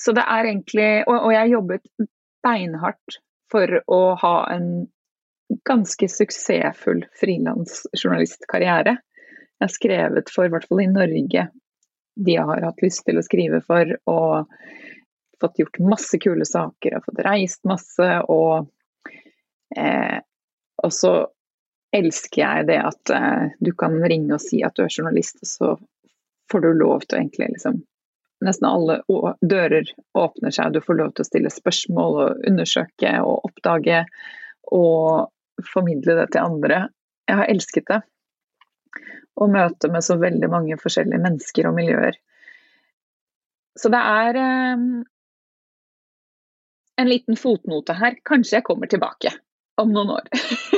[0.00, 2.08] Så det er egentlig og, jeg jobbet
[2.44, 3.18] beinhardt
[3.52, 4.68] for å ha en
[5.68, 8.96] ganske suksessfull frilansjournalistkarriere.
[8.98, 11.48] Jeg har skrevet for, i hvert fall i Norge,
[12.14, 14.50] de jeg har hatt lyst til å skrive for, og
[15.40, 18.68] fått gjort masse kule saker, og fått reist masse og
[19.76, 20.20] Eh,
[20.84, 21.14] og så
[21.94, 25.50] elsker jeg det at eh, du kan ringe og si at du er journalist, og
[25.50, 25.74] så
[26.52, 27.82] får du lov til å egentlig liksom
[28.44, 28.98] Nesten alle
[29.40, 34.02] dører åpner seg, du får lov til å stille spørsmål og undersøke og oppdage
[34.74, 36.80] og formidle det til andre.
[37.30, 38.00] Jeg har elsket det.
[39.40, 42.18] Å møte med så veldig mange forskjellige mennesker og miljøer.
[43.80, 44.84] Så det er eh,
[47.00, 48.18] en liten fotnote her.
[48.28, 49.32] Kanskje jeg kommer tilbake
[49.80, 50.28] om noen år.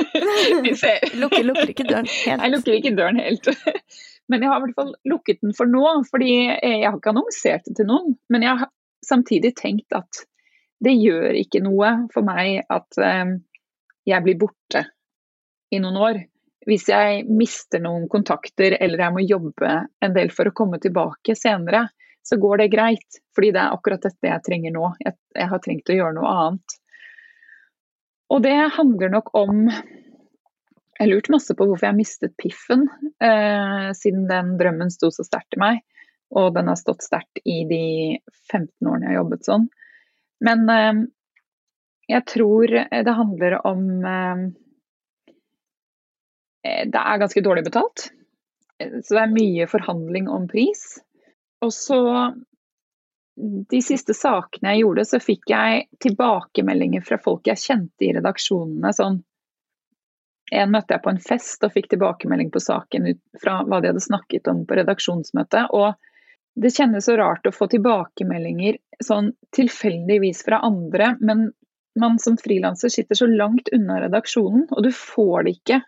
[0.65, 1.03] Vi ser.
[1.19, 2.43] lukker, lukker ikke døren helt.
[2.43, 3.49] Jeg lukker ikke døren helt.
[4.31, 7.67] Men jeg har i hvert fall lukket den for nå, fordi jeg har ikke annonsert
[7.67, 8.17] det til noen.
[8.33, 8.71] Men jeg har
[9.05, 10.25] samtidig tenkt at
[10.83, 13.37] det gjør ikke noe for meg at um,
[14.07, 14.83] jeg blir borte
[15.73, 16.19] i noen år.
[16.67, 19.71] Hvis jeg mister noen kontakter eller jeg må jobbe
[20.03, 21.85] en del for å komme tilbake senere,
[22.27, 23.21] så går det greit.
[23.35, 24.91] Fordi det er akkurat dette jeg trenger nå.
[25.05, 26.77] Jeg, jeg har trengt å gjøre noe annet.
[28.33, 32.87] Og det handler nok om Jeg har lurt masse på hvorfor jeg mistet piffen,
[33.21, 35.83] eh, siden den drømmen sto så sterkt i meg.
[36.33, 38.17] Og den har stått sterkt i de
[38.49, 39.67] 15 årene jeg har jobbet sånn.
[40.41, 41.03] Men eh,
[42.09, 44.41] jeg tror det handler om eh,
[46.89, 48.09] Det er ganske dårlig betalt.
[48.81, 50.97] Så det er mye forhandling om pris.
[51.61, 52.01] Og så
[53.69, 58.93] de siste sakene jeg gjorde, så fikk jeg tilbakemeldinger fra folk jeg kjente i redaksjonene.
[58.93, 59.19] sånn
[60.51, 63.91] en møtte jeg på en fest og fikk tilbakemelding på saken ut fra hva de
[63.91, 65.73] hadde snakket om på redaksjonsmøtet.
[65.75, 65.95] Og
[66.57, 71.49] det kjennes så rart å få tilbakemeldinger sånn tilfeldigvis fra andre, men
[71.99, 75.81] man som frilanser sitter så langt unna redaksjonen, og du får det ikke.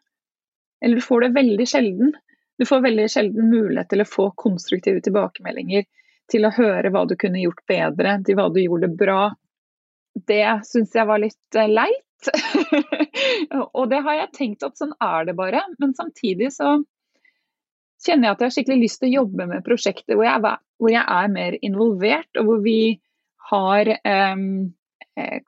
[0.84, 2.14] Eller du får det veldig sjelden.
[2.60, 5.86] Du får veldig sjelden mulighet til å få konstruktive tilbakemeldinger,
[6.32, 9.24] til å høre hva du kunne gjort bedre, til hva du gjorde bra.
[10.30, 12.06] Det syns jeg var litt eh, leit.
[13.78, 15.63] og det har jeg tenkt at sånn er det bare.
[15.80, 16.78] Men samtidig så
[18.06, 20.94] kjenner jeg at jeg har skikkelig lyst til å jobbe med prosjekter hvor jeg, hvor
[20.94, 22.80] jeg er mer involvert, og hvor vi
[23.50, 24.46] har um,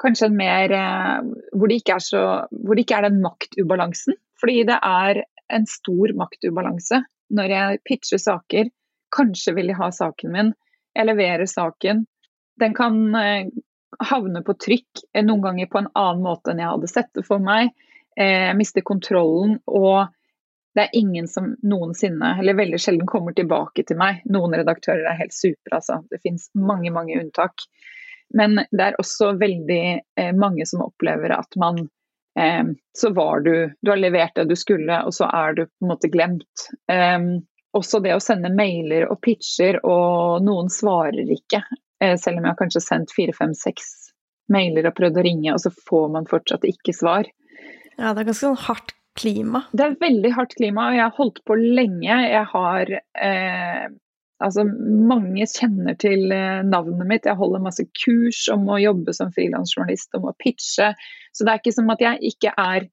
[0.02, 1.20] kanskje en mer uh,
[1.54, 4.17] hvor, det så, hvor det ikke er den maktubalansen.
[4.41, 7.04] Fordi det er en stor maktubalanse
[7.36, 8.72] når jeg pitcher saker.
[9.15, 10.52] Kanskje vil de ha saken min,
[10.97, 12.06] jeg leverer saken.
[12.60, 13.51] Den kan uh,
[14.12, 17.25] havne på trykk uh, noen ganger på en annen måte enn jeg hadde sett det
[17.27, 17.73] for meg.
[18.19, 19.62] Jeg mister kontrollen.
[19.71, 20.12] og
[20.75, 24.21] det er ingen som noensinne, eller veldig sjelden, kommer tilbake til meg.
[24.32, 25.99] Noen redaktører er helt supre, altså.
[26.12, 27.65] Det finnes mange, mange unntak.
[28.34, 31.82] Men det er også veldig eh, mange som opplever at man
[32.39, 32.63] eh,
[32.95, 35.91] Så var du Du har levert det du skulle, og så er du på en
[35.91, 36.69] måte glemt.
[36.88, 37.19] Eh,
[37.78, 41.64] også det å sende mailer og pitcher, og noen svarer ikke.
[42.04, 43.92] Eh, selv om jeg har kanskje sendt fire, fem, seks
[44.52, 47.30] mailer og prøvd å ringe, og så får man fortsatt ikke svar.
[47.98, 49.66] Ja, det er ganske sånn hardt klima?
[49.76, 52.22] Det er veldig hardt klima, og jeg har holdt på lenge.
[52.32, 53.92] Jeg har eh,
[54.42, 57.28] Altså, mange kjenner til eh, navnet mitt.
[57.30, 60.88] Jeg holder masse kurs om å jobbe som frilansjournalist, om å pitche.
[61.30, 62.88] Så det er ikke som at jeg ikke er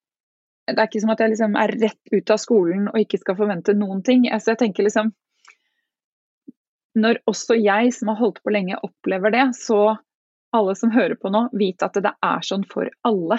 [0.74, 3.38] det er ikke som at jeg liksom er rett ut av skolen og ikke skal
[3.38, 4.26] forvente noen ting.
[4.33, 5.14] Altså jeg tenker liksom
[6.98, 9.98] Når også jeg som har holdt på lenge opplever det, så
[10.57, 13.38] alle som hører på nå, vet at det er sånn for alle.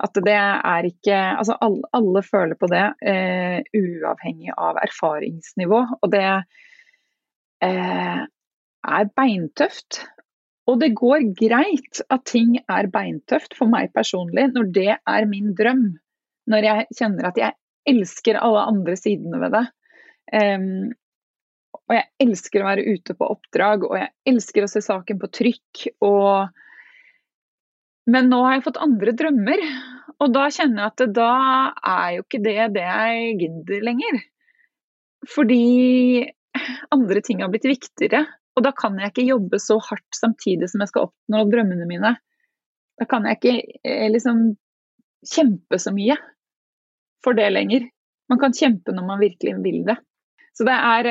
[0.00, 5.80] At det er ikke Altså alle, alle føler på det, eh, uavhengig av erfaringsnivå.
[6.00, 6.26] Og det
[7.66, 8.22] eh,
[9.00, 10.04] er beintøft.
[10.70, 15.54] Og det går greit at ting er beintøft for meg personlig, når det er min
[15.58, 15.98] drøm.
[16.50, 17.56] Når jeg kjenner at jeg
[17.90, 19.66] elsker alle andre sidene ved det.
[20.30, 20.90] Um,
[21.90, 25.30] og jeg elsker å være ute på oppdrag, og jeg elsker å se saken på
[25.40, 25.86] trykk.
[26.06, 26.50] og
[28.10, 29.60] men nå har jeg fått andre drømmer,
[30.20, 31.32] og da kjenner jeg at da
[31.92, 34.18] er jo ikke det det jeg gidder lenger.
[35.30, 36.24] Fordi
[36.96, 38.24] andre ting har blitt viktigere.
[38.58, 42.14] Og da kan jeg ikke jobbe så hardt samtidig som jeg skal oppnå drømmene mine.
[42.98, 43.54] Da kan jeg ikke
[43.86, 44.42] eh, liksom
[45.30, 46.16] kjempe så mye
[47.24, 47.88] for det lenger.
[48.30, 49.96] Man kan kjempe når man virkelig vil det.
[50.56, 51.10] Så det er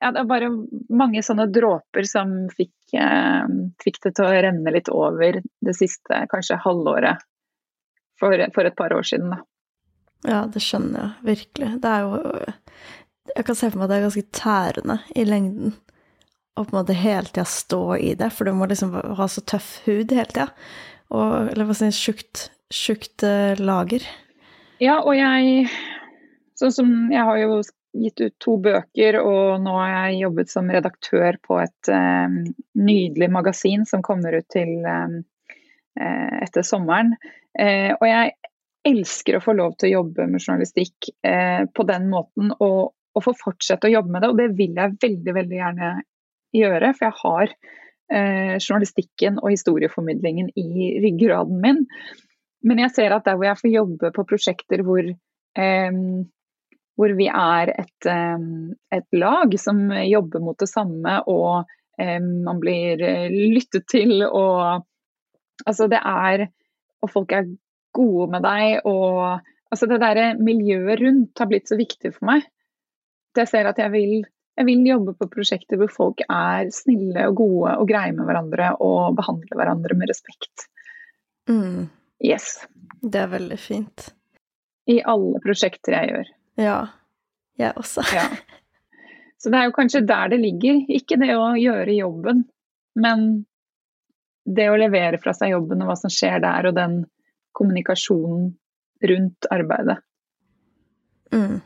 [0.00, 0.50] ja, det er bare
[0.92, 3.46] mange sånne dråper som fikk, eh,
[3.82, 7.22] fikk, det til å renne litt over det siste kanskje halvåret
[8.20, 9.32] for, for et par år siden.
[9.32, 9.40] Da.
[10.24, 11.70] Ja, det skjønner jeg virkelig.
[11.84, 12.50] Det er jo
[13.34, 15.72] Jeg kan se for meg at det er ganske tærende i lengden
[16.54, 19.42] å på en måte hele tida stå i det, for du må liksom ha så
[19.42, 20.50] tøff hud hele tida.
[21.10, 24.04] Og, eller hva skal jeg si, tjukt, uh, lager.
[24.82, 25.68] Ja, og jeg
[26.58, 27.58] Sånn som jeg har jo
[27.98, 32.40] gitt ut to bøker, og nå har jeg jobbet som redaktør på et um,
[32.78, 35.16] nydelig magasin som kommer ut til um,
[35.98, 37.14] uh, etter sommeren.
[37.58, 38.34] Uh, og jeg
[38.86, 43.24] elsker å få lov til å jobbe med journalistikk uh, på den måten, og, og,
[43.26, 44.30] få fortsette å jobbe med det.
[44.30, 45.94] Og det vil jeg veldig, veldig gjerne
[46.54, 47.56] gjøre, for jeg har
[48.14, 51.78] journalistikken og historieformidlingen i ryggraden min.
[52.64, 56.24] Men jeg ser at der hvor jeg får jobbe på prosjekter hvor um,
[56.94, 58.06] hvor vi er et,
[58.94, 61.66] et, lag som jobber mot det samme, og
[61.98, 64.22] man blir eh, lyttet til.
[64.26, 64.84] Og
[65.66, 66.48] altså det er
[67.02, 67.50] Og folk er
[67.92, 68.86] gode med deg.
[68.88, 72.46] Og altså det derre miljøet rundt har blitt så viktig for meg.
[73.36, 74.22] Jeg ser at jeg vil,
[74.56, 78.70] jeg vil jobbe på prosjekter hvor folk er snille og gode og greie med hverandre
[78.78, 80.68] og behandler hverandre med respekt.
[81.50, 81.90] Mm.
[82.24, 82.56] Yes.
[83.02, 84.08] Det er veldig fint.
[84.88, 86.30] I alle prosjekter jeg gjør.
[86.60, 86.78] Ja.
[87.60, 88.04] Jeg også.
[88.14, 88.28] ja.
[89.38, 90.80] Så det er jo kanskje der det ligger.
[90.88, 92.46] Ikke det å gjøre jobben,
[92.96, 93.44] men
[94.44, 97.02] det å levere fra seg jobben og hva som skjer der, og den
[97.56, 98.54] kommunikasjonen
[99.04, 99.98] rundt arbeidet.
[101.34, 101.60] Mm.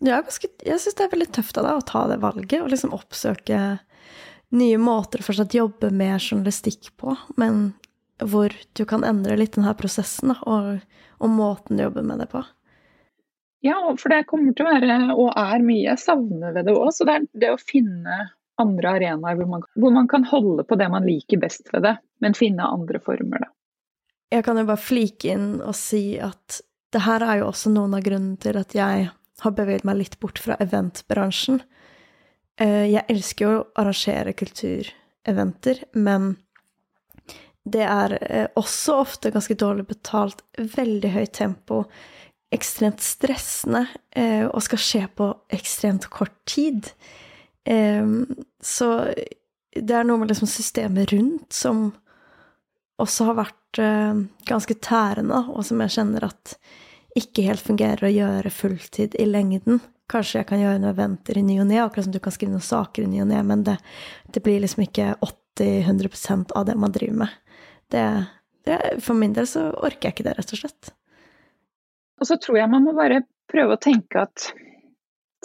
[0.00, 2.94] Ja, jeg syns det er veldig tøft av deg å ta det valget og liksom
[2.96, 3.60] oppsøke
[4.56, 7.70] nye måter å fortsatt jobbe med journalistikk på, men
[8.20, 10.80] hvor du kan endre litt denne prosessen og,
[11.18, 12.42] og måten du jobber med det på.
[13.60, 16.92] Ja, for det kommer til å være, og er mye, jeg savner ved det òg.
[16.96, 18.22] Så det er det å finne
[18.60, 21.94] andre arenaer hvor man, hvor man kan holde på det man liker best ved det,
[22.24, 23.52] men finne andre former, da.
[24.30, 26.60] Jeg kan jo bare flike inn og si at
[26.94, 29.08] det her er jo også noen av grunnene til at jeg
[29.40, 31.60] har beveget meg litt bort fra eventbransjen.
[32.60, 36.36] Eh, jeg elsker jo å arrangere kultureventer, men
[37.72, 41.84] det er eh, også ofte ganske dårlig betalt, veldig høyt tempo,
[42.54, 43.84] ekstremt stressende,
[44.16, 46.92] eh, og skal skje på ekstremt kort tid.
[47.70, 48.86] Så
[49.76, 51.90] det er noe med liksom systemet rundt som
[52.98, 53.80] også har vært
[54.48, 56.56] ganske tærende, og som jeg kjenner at
[57.18, 59.80] ikke helt fungerer å gjøre fulltid i lengden.
[60.10, 62.54] Kanskje jeg kan gjøre noen eventer i ny og ne, akkurat som du kan skrive
[62.54, 63.76] noen saker i ny og ne, men det,
[64.34, 65.12] det, blir liksom ikke
[65.60, 67.36] 80-100% av det man driver med.
[67.90, 68.06] Det,
[68.68, 70.92] det, for min del så orker jeg ikke det, rett og slett.
[72.20, 74.50] Og så tror jeg man må bare prøve å tenke at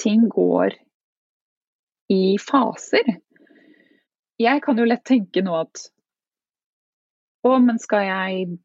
[0.02, 0.76] ting går
[2.12, 3.16] i faser.
[4.38, 5.88] Jeg kan jo lett tenke nå at
[7.46, 8.58] å, men skal jeg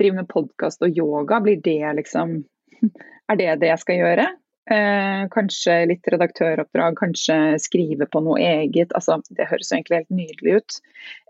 [0.00, 2.42] drive med podkast og yoga, blir det liksom
[3.26, 4.24] Er det det jeg skal gjøre?
[4.70, 8.92] Eh, kanskje litt redaktøroppdrag, kanskje skrive på noe eget.
[8.94, 10.76] Altså, det høres egentlig helt nydelig ut.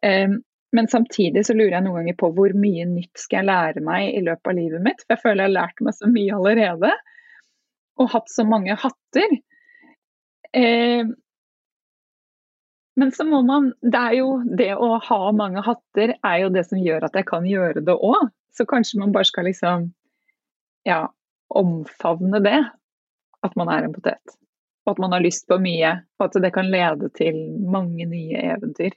[0.05, 0.35] Eh,
[0.75, 4.09] men samtidig så lurer jeg noen ganger på hvor mye nytt skal jeg lære meg
[4.17, 5.05] i løpet av livet mitt.
[5.05, 6.91] For jeg føler jeg har lært meg så mye allerede.
[8.03, 9.37] Og hatt så mange hatter.
[10.57, 11.07] Eh,
[12.97, 16.63] men så må man Det er jo det å ha mange hatter er jo det
[16.69, 18.33] som gjør at jeg kan gjøre det òg.
[18.57, 19.91] Så kanskje man bare skal liksom
[20.89, 21.07] ja,
[21.53, 22.59] omfavne det.
[23.45, 24.37] At man er en potet.
[24.87, 25.93] Og at man har lyst på mye.
[26.19, 27.39] Og at det kan lede til
[27.69, 28.97] mange nye eventyr.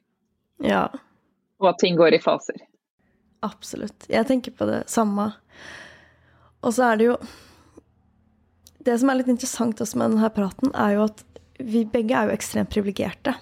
[0.63, 0.87] Ja.
[1.59, 2.61] Og at ting går i faser.
[3.45, 4.07] Absolutt.
[4.11, 5.31] Jeg tenker på det samme.
[6.63, 7.19] Og så er det jo
[8.79, 11.25] Det som er litt interessant også med denne praten, er jo at
[11.59, 13.33] vi begge er jo ekstremt privilegerte.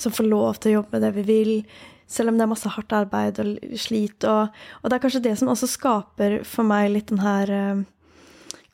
[0.00, 1.52] Som får lov til å jobbe med det vi vil
[2.06, 4.24] selv om det er masse hardt arbeid og slit.
[4.24, 7.84] Og, og, det er kanskje det som også skaper for meg litt den her uh,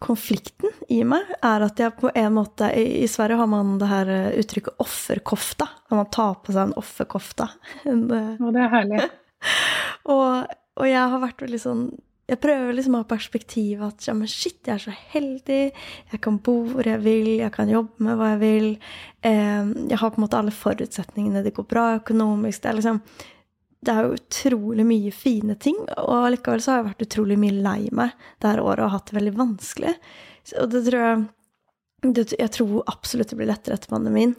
[0.03, 4.11] konflikten i meg, er at jeg på en måte I, Sverige har man det her
[4.11, 5.69] uh, uttrykket 'offerkofta'.
[5.87, 7.51] At man tar på seg en offerkofta.
[7.93, 9.05] og det er herlig.
[10.15, 11.85] og, og jeg har vært veldig sånn
[12.31, 15.65] jeg prøver liksom å ha perspektiv at ja, men shit, jeg er så heldig.
[16.13, 18.69] Jeg kan bo hvor jeg vil, jeg kan jobbe med hva jeg vil.
[19.27, 21.43] Eh, jeg har på en måte alle forutsetningene.
[21.45, 22.63] Det går bra økonomisk.
[22.63, 23.03] Det er liksom
[23.83, 27.63] det er jo utrolig mye fine ting, og likevel så har jeg vært utrolig mye
[27.65, 29.95] lei meg det her året og hatt det veldig vanskelig.
[30.63, 31.25] Og det tror jeg
[32.03, 34.33] Jeg tror absolutt det blir lettere etter pandemien.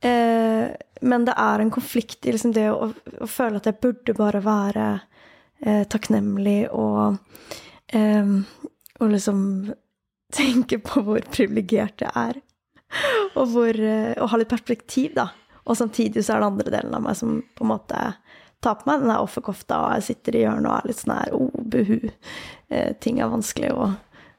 [0.00, 2.88] Eh, men det er en konflikt i liksom det å,
[3.20, 4.86] å, føle at jeg burde bare være
[5.60, 7.18] eh, takknemlig og,
[7.92, 8.32] eh,
[8.96, 9.42] og liksom
[10.32, 12.40] tenke på hvor privilegert jeg er.
[13.34, 15.28] Og, hvor, eh, og ha litt perspektiv, da.
[15.66, 18.02] Og samtidig så er det andre delen av meg som på en måte
[18.66, 21.38] tar på meg den offerkofta, og jeg sitter i hjørnet og er litt sånn her
[21.38, 22.10] oh, buhu,
[22.74, 23.94] eh, ting er vanskelig, og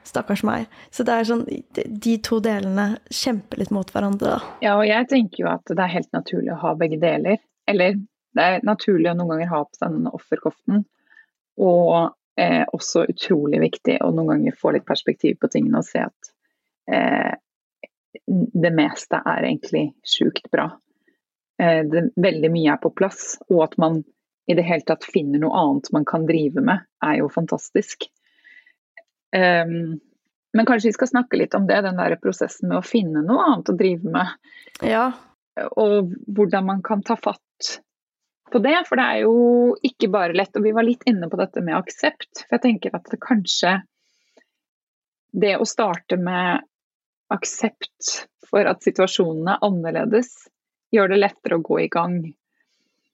[0.08, 0.68] stakkars meg.
[0.92, 4.54] Så det er sånn, de to delene kjemper litt mot hverandre, da.
[4.64, 7.42] Ja, og jeg tenker jo at det er helt naturlig å ha begge deler.
[7.68, 7.98] Eller
[8.38, 10.86] det er naturlig å noen ganger ha på seg denne offerkoften,
[11.64, 11.94] og
[12.40, 16.34] eh, også utrolig viktig å noen ganger få litt perspektiv på tingene og se at
[16.94, 17.34] eh,
[18.28, 20.70] det meste er egentlig sjukt bra.
[21.62, 24.04] Eh, det, veldig mye er på plass, og at man
[24.48, 28.08] i det hele tatt finner noe annet man kan drive med, er jo fantastisk.
[29.36, 29.98] Um,
[30.56, 33.44] men kanskje vi skal snakke litt om det, den der prosessen med å finne noe
[33.44, 34.32] annet å drive med.
[34.82, 35.10] Ja.
[35.76, 37.44] Og hvordan man kan ta fatt
[38.52, 39.36] på det, for det er jo
[39.86, 40.56] ikke bare lett.
[40.56, 42.46] Og vi var litt inne på dette med aksept.
[42.46, 43.80] For jeg tenker at det kanskje
[45.38, 46.64] Det å starte med
[47.30, 48.14] aksept
[48.48, 50.32] for at situasjonen er annerledes,
[50.96, 52.16] gjør det lettere å gå i gang.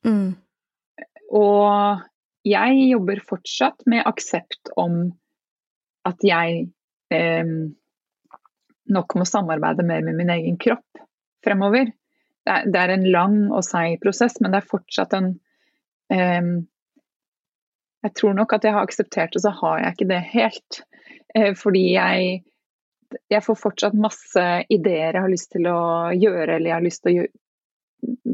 [0.06, 0.36] Mm.
[1.34, 2.04] Og
[2.48, 5.06] jeg jobber fortsatt med aksept om
[6.08, 6.68] at jeg
[7.16, 7.52] eh,
[8.94, 11.04] nok må samarbeide mer med min egen kropp
[11.44, 11.94] fremover
[12.44, 15.34] det er, det er en lang og seig prosess, men det er fortsatt en
[16.12, 16.54] eh,
[18.04, 20.82] Jeg tror nok at jeg har akseptert det, så har jeg ikke det helt.
[21.36, 22.42] Eh, fordi jeg,
[23.32, 27.06] jeg får fortsatt masse ideer jeg har lyst til å gjøre, eller jeg har lyst
[27.06, 27.34] til å gjøre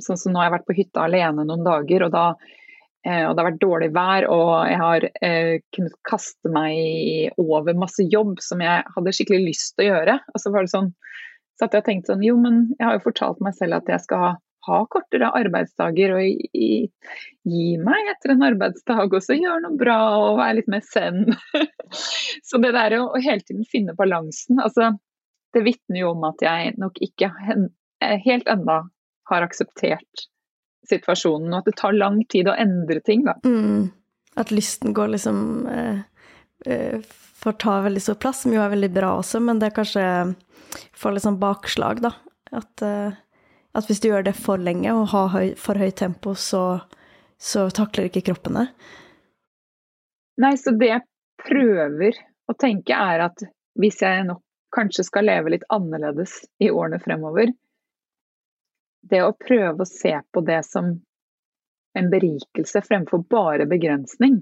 [0.02, 2.24] Sånn som nå har jeg vært på hytta alene noen dager, og da
[3.08, 8.04] og det har vært dårlig vær, og jeg har uh, kunnet kaste meg over masse
[8.12, 10.18] jobb som jeg hadde skikkelig lyst til å gjøre.
[10.34, 10.92] Og så var det sånn
[11.60, 14.00] så at jeg tenkte sånn, jo, men jeg har jo fortalt meg selv at jeg
[14.06, 14.30] skal ha,
[14.70, 16.70] ha kortere arbeidsdager og i, i,
[17.52, 21.26] gi meg etter en arbeidsdag og så gjøre noe bra og være litt mer zen.
[22.48, 24.94] så det der å, å, hele tiden finne balansen, altså
[25.56, 28.86] det vitner jo om at jeg nok ikke jeg helt enda
[29.28, 30.30] har akseptert
[30.90, 33.36] situasjonen, og at det tar lang tid å endre ting, da.
[33.46, 33.90] Mm.
[34.40, 36.04] At lysten går liksom eh,
[36.66, 40.04] eh, Får ta veldig stor plass, som jo er veldig bra også, men det kanskje
[41.00, 42.12] får litt sånn bakslag, da.
[42.52, 43.14] At, eh,
[43.72, 46.82] at hvis du gjør det for lenge og har høy, for høyt tempo, så,
[47.40, 48.66] så takler ikke kroppen det.
[50.44, 51.06] Nei, så det jeg
[51.46, 52.20] prøver
[52.52, 53.48] å tenke er at
[53.80, 54.44] hvis jeg nok
[54.76, 57.52] kanskje skal leve litt annerledes i årene fremover,
[59.02, 60.92] det å prøve å se på det som
[61.98, 64.40] en berikelse fremfor bare begrensning,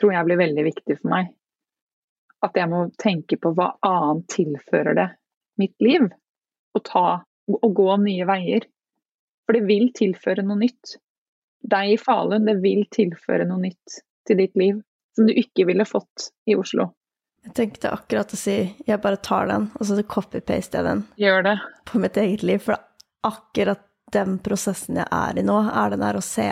[0.00, 1.32] tror jeg blir veldig viktig for meg.
[2.44, 5.08] At jeg må tenke på hva annet tilfører det
[5.58, 6.06] mitt liv.
[6.76, 8.68] Og, ta, og gå nye veier.
[9.46, 10.98] For det vil tilføre noe nytt.
[11.66, 14.78] Deg i Falun, det vil tilføre noe nytt til ditt liv
[15.16, 16.92] som du ikke ville fått i Oslo.
[17.48, 21.46] Jeg tenkte akkurat å si jeg bare tar den, og så copy-paster jeg den Gjør
[21.46, 21.56] det.
[21.88, 22.62] på mitt eget liv.
[22.62, 22.76] For
[23.26, 26.48] akkurat den prosessen jeg er i nå, er den der å se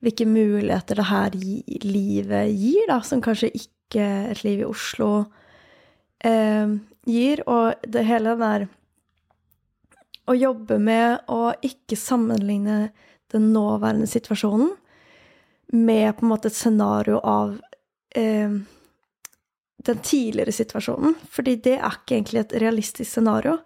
[0.00, 1.34] hvilke muligheter det her
[1.84, 5.10] livet gir, da, som kanskje ikke et liv i Oslo
[6.24, 6.72] eh,
[7.10, 7.42] gir.
[7.50, 8.66] Og det hele der
[10.30, 12.90] å jobbe med å ikke sammenligne
[13.30, 14.72] den nåværende situasjonen
[15.72, 17.58] med på en måte et scenario av
[18.18, 18.56] eh,
[19.86, 21.14] den tidligere situasjonen.
[21.30, 23.58] Fordi det er ikke egentlig et realistisk scenario.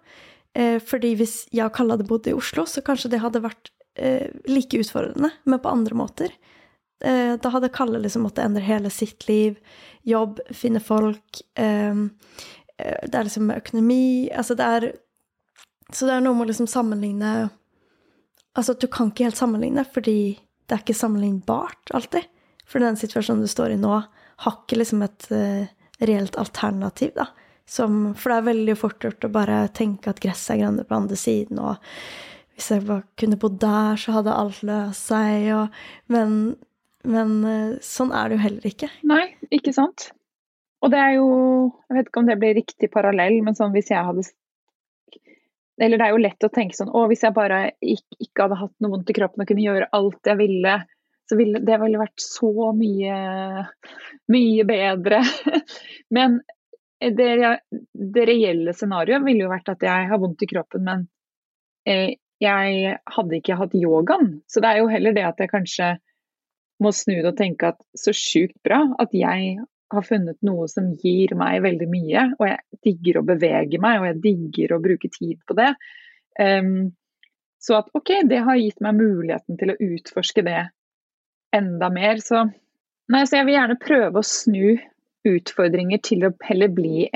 [0.55, 3.71] Eh, fordi hvis jeg og Kalle hadde bodd i Oslo, så kanskje det hadde vært
[3.99, 6.35] eh, like utfordrende, men på andre måter.
[7.03, 9.59] Eh, da hadde Kalle liksom måttet endre hele sitt liv.
[10.07, 11.41] Jobb, finne folk.
[11.59, 14.85] Eh, eh, det er liksom økonomi Altså det er
[15.91, 17.49] Så det er noe med å liksom sammenligne
[18.55, 22.23] Altså du kan ikke helt sammenligne, fordi det er ikke sammenlignbart alltid.
[22.65, 23.97] For den situasjonen du står i nå,
[24.43, 25.67] har ikke liksom et uh,
[25.99, 27.27] reelt alternativ, da.
[27.65, 30.97] Som, for det er veldig fort gjort å bare tenke at gresset er grønnere på
[30.99, 31.81] andre siden, og
[32.55, 36.55] hvis jeg bare kunne bodd der, så hadde alt løst seg, og Men,
[37.03, 38.91] men uh, sånn er det jo heller ikke.
[39.03, 40.11] Nei, ikke sant.
[40.85, 41.27] Og det er jo
[41.89, 44.27] Jeg vet ikke om det blir riktig parallell, men sånn hvis jeg hadde
[45.81, 48.59] eller det er jo lett å tenke sånn Å, hvis jeg bare ikke, ikke, hadde
[48.61, 50.75] hatt noe vondt i kroppen og kunne gjøre alt jeg ville,
[51.27, 53.17] så ville det ville vært så mye,
[54.31, 55.19] mye bedre.
[56.15, 56.37] Men
[56.99, 57.59] det,
[57.93, 61.05] det reelle scenarioet ville jo vært at jeg har vondt i kroppen, men
[61.89, 64.39] eh, jeg hadde ikke hatt yogaen.
[64.47, 65.93] Så det er jo heller det at jeg kanskje
[66.83, 69.55] må snu det og tenke at så sjukt bra at jeg
[69.93, 74.07] har funnet noe som gir meg veldig mye, og jeg digger å bevege meg, og
[74.09, 75.71] jeg digger å bruke tid på det.
[76.41, 76.95] Um,
[77.61, 80.65] så at OK, det har gitt meg muligheten til å utforske det
[81.55, 82.19] enda mer.
[82.21, 82.43] Så,
[83.13, 84.75] nei, så jeg vil gjerne prøve å snu
[85.25, 87.07] utfordringer til å heller bli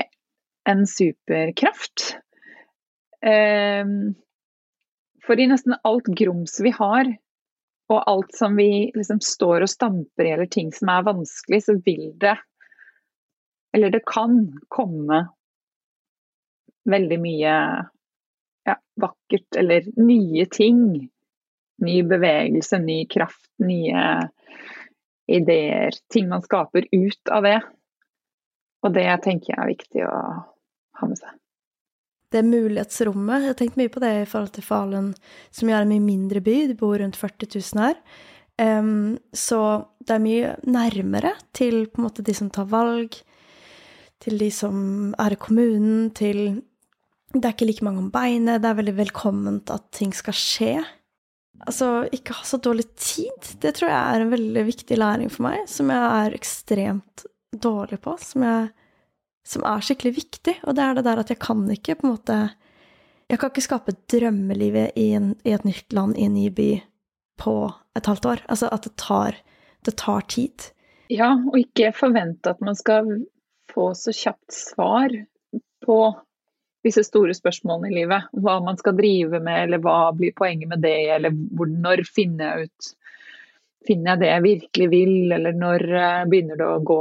[0.69, 2.13] en superkraft.
[3.25, 4.13] Um,
[5.25, 7.09] for i nesten alt grums vi har,
[7.89, 11.77] og alt som vi liksom står og stamper i, eller ting som er vanskelig, så
[11.85, 12.37] vil det
[13.73, 15.27] eller det kan komme
[16.89, 17.55] veldig mye
[18.65, 20.81] ja, vakkert eller nye ting.
[21.79, 24.05] Ny bevegelse, ny kraft, nye
[25.29, 25.95] ideer.
[26.11, 27.59] Ting man skaper ut av det.
[28.85, 30.15] Og det tenker jeg er viktig å
[30.99, 31.35] ha med seg.
[32.29, 35.13] Det mulighetsrommet, jeg har tenkt mye på det i forhold til Falun,
[35.55, 37.97] som jo er en mye mindre by, det bor rundt 40 000 her.
[38.59, 39.59] Um, så
[40.03, 43.17] det er mye nærmere til på en måte de som tar valg,
[44.19, 46.61] til de som er i kommunen, til
[47.29, 50.71] Det er ikke like mange om beinet, det er veldig velkomment at ting skal skje.
[51.61, 53.51] Altså, ikke ha så dårlig tid.
[53.61, 58.01] Det tror jeg er en veldig viktig læring for meg, som jeg er ekstremt dårlig
[58.01, 58.69] på, som, jeg,
[59.47, 60.55] som er skikkelig viktig.
[60.67, 62.39] Og det er det der at jeg kan ikke på en måte
[63.29, 66.71] Jeg kan ikke skape drømmelivet i, en, i et nytt land, i en ny by,
[67.37, 67.53] på
[67.93, 68.39] et halvt år.
[68.49, 69.35] Altså at det tar,
[69.85, 70.71] det tar tid.
[71.13, 73.11] Ja, og ikke forvente at man skal
[73.69, 75.13] få så kjapt svar
[75.85, 75.99] på
[76.85, 78.29] disse store spørsmålene i livet.
[78.33, 82.49] Hva man skal drive med, eller hva blir poenget med det, eller hvor, når finner
[82.49, 82.95] jeg ut
[83.87, 86.97] Finner jeg det jeg virkelig vil, eller når uh, begynner det å gå,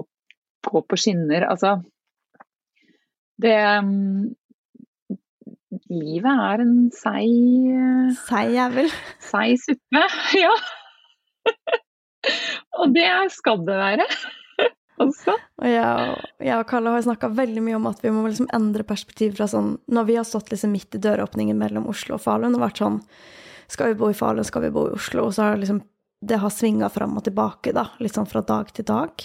[0.69, 1.47] gå, på skinner?
[1.49, 1.79] Altså
[3.41, 4.35] Det um,
[5.89, 7.33] Livet er en seig
[7.77, 8.91] uh, Seig jævel.
[9.25, 10.05] Seig suppe,
[10.45, 10.55] ja.
[12.79, 14.07] Og det skal det være
[15.05, 15.35] også.
[15.35, 18.87] Og jeg, jeg og Kalle har snakka veldig mye om at vi må liksom endre
[18.87, 22.57] perspektiv fra sånn Når vi har stått liksom midt i døråpningen mellom Oslo og Falun
[22.57, 22.99] og vært sånn
[23.71, 25.29] Skal vi bo i Falun, skal vi bo i Oslo?
[25.29, 25.83] Og så har liksom
[26.21, 29.23] det har svinga fram og tilbake, da, litt sånn fra dag til dag.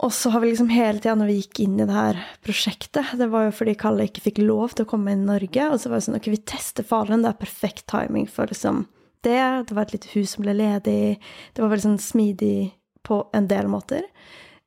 [0.00, 3.12] Og så har vi liksom hele tida når vi gikk inn i det her prosjektet
[3.20, 5.66] Det var jo fordi Kalle ikke fikk lov til å komme inn i Norge.
[5.68, 8.86] Og så var det sånn ok, vi tester Falun, det er perfekt timing for liksom
[9.26, 9.42] det.
[9.68, 11.18] Det var et lite hus som ble ledig.
[11.52, 12.70] Det var veldig sånn smidig
[13.04, 14.06] på en del måter.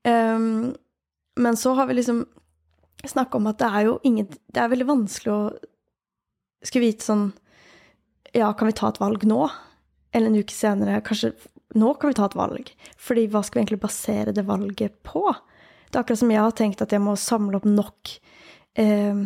[0.06, 0.76] Um,
[1.42, 2.26] men så har vi liksom
[3.10, 5.44] snakka om at det er jo ingen Det er veldig vanskelig å
[6.64, 7.32] skulle vite sånn
[8.36, 9.48] Ja, kan vi ta et valg nå?
[10.14, 11.34] Eller en uke senere, kanskje
[11.80, 12.74] nå kan vi ta et valg.
[13.00, 15.26] Fordi hva skal vi egentlig basere det valget på?
[15.90, 18.14] Det er akkurat som jeg har tenkt at jeg må samle opp nok
[18.82, 19.26] eh,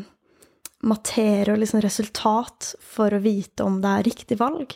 [0.88, 4.76] materie og liksom resultat for å vite om det er riktig valg.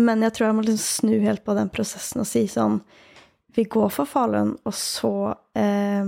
[0.00, 2.80] Men jeg tror jeg må liksom snu helt på den prosessen og si sånn
[3.56, 6.06] Vi går for Falun, og så eh,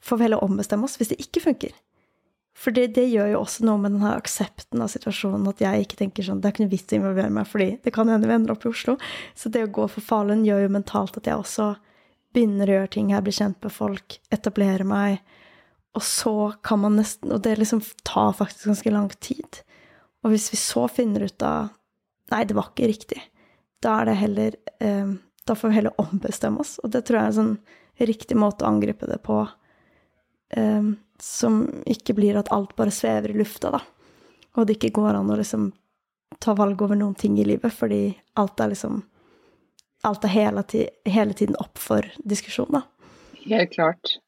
[0.00, 1.72] får vi heller ombestemme oss hvis det ikke funker.
[2.54, 6.26] For det, gjør jo også noe med denne aksepten av situasjonen, at jeg ikke tenker
[6.26, 8.54] sånn Det er ikke noe vits å involvere meg, fordi det kan hende vi ender
[8.54, 8.94] opp i Oslo.
[9.34, 11.72] Så det å gå for Falun gjør jo mentalt at jeg også
[12.34, 15.18] begynner å gjøre ting her, blir kjent med folk, etablere meg.
[15.94, 16.34] Og så
[16.66, 19.60] kan man nesten Og det liksom tar faktisk ganske lang tid.
[20.24, 21.72] Og hvis vi så finner ut av
[22.32, 23.20] Nei, det var ikke riktig.
[23.84, 25.10] Da er det heller eh,
[25.44, 26.78] Da får vi heller ombestemme oss.
[26.82, 27.56] Og det tror jeg er en sånn
[28.00, 29.44] riktig måte å angripe det på.
[30.56, 33.80] Um, som ikke blir at alt bare svever i lufta, da.
[34.54, 35.70] Og det ikke går an å liksom
[36.42, 38.06] ta valg over noen ting i livet, fordi
[38.40, 39.02] alt er liksom
[40.04, 40.62] Alt er hele,
[41.08, 42.82] hele tiden opp for diskusjon, da.
[43.46, 44.18] Helt klart.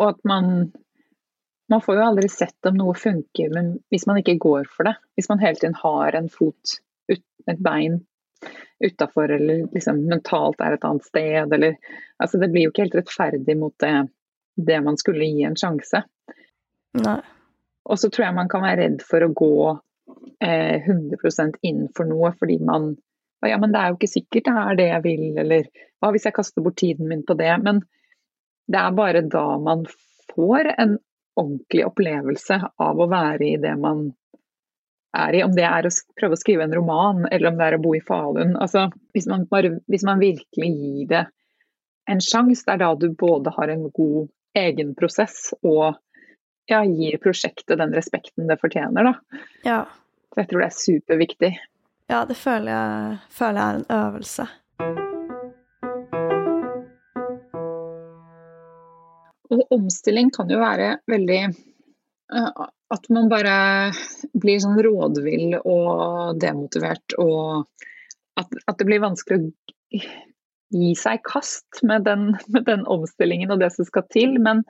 [0.00, 0.72] Og at man
[1.70, 4.92] Man får jo aldri sett om noe funker, men hvis man ikke går for det,
[5.18, 6.76] hvis man hele tiden har en fot,
[7.10, 7.96] ut, et bein
[8.78, 11.74] utafor, eller liksom mentalt er et annet sted, eller
[12.22, 14.06] Altså, det blir jo ikke helt rettferdig mot det,
[14.56, 16.02] det man skulle gi en sjanse.
[16.96, 17.18] Nei.
[17.86, 19.56] Og så tror jeg man kan være redd for å gå
[20.42, 22.94] eh, 100 inn for noe fordi man
[23.44, 25.66] Ja, men det er jo ikke sikkert det er det jeg vil, eller
[26.00, 27.52] hva hvis jeg kaster bort tiden min på det?
[27.62, 27.82] Men
[28.66, 29.84] det er bare da man
[30.32, 30.96] får en
[31.36, 34.08] ordentlig opplevelse av å være i det man
[35.16, 35.42] er i.
[35.44, 37.94] Om det er å prøve å skrive en roman, eller om det er å bo
[37.96, 38.56] i Falun.
[38.56, 41.24] Altså, hvis, man bare, hvis man virkelig gir det
[42.10, 45.96] en sjanse, det er da du både har en god egen prosess og
[46.66, 49.40] ja, gir prosjektet den respekten det fortjener, da.
[49.66, 49.80] Ja.
[50.32, 51.52] For jeg tror det er superviktig.
[52.10, 54.48] Ja, det føler jeg, føler jeg er en øvelse.
[59.46, 61.40] Og omstilling kan jo være veldig
[62.90, 63.56] At man bare
[64.34, 67.66] blir sånn rådvill og demotivert, og
[68.38, 70.00] at, at det blir vanskelig å
[70.74, 74.36] gi seg i kast med den, med den omstillingen og det som skal til.
[74.42, 74.64] Men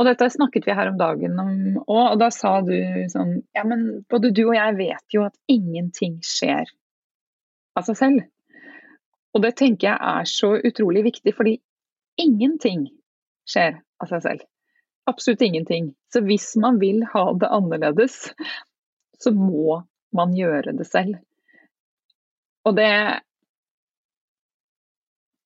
[0.00, 1.50] og dette snakket vi her om dagen om
[1.84, 2.74] òg, og da sa du
[3.12, 6.70] sånn Ja, men både du og jeg vet jo at ingenting skjer
[7.78, 8.24] av seg selv.
[9.32, 11.54] Og det tenker jeg er så utrolig viktig, fordi
[12.20, 12.88] ingenting
[13.48, 14.42] skjer av seg selv.
[15.08, 15.92] Absolutt ingenting.
[16.12, 18.18] Så hvis man vil ha det annerledes,
[19.22, 19.80] så må
[20.14, 21.16] man gjøre det selv.
[22.68, 22.90] Og det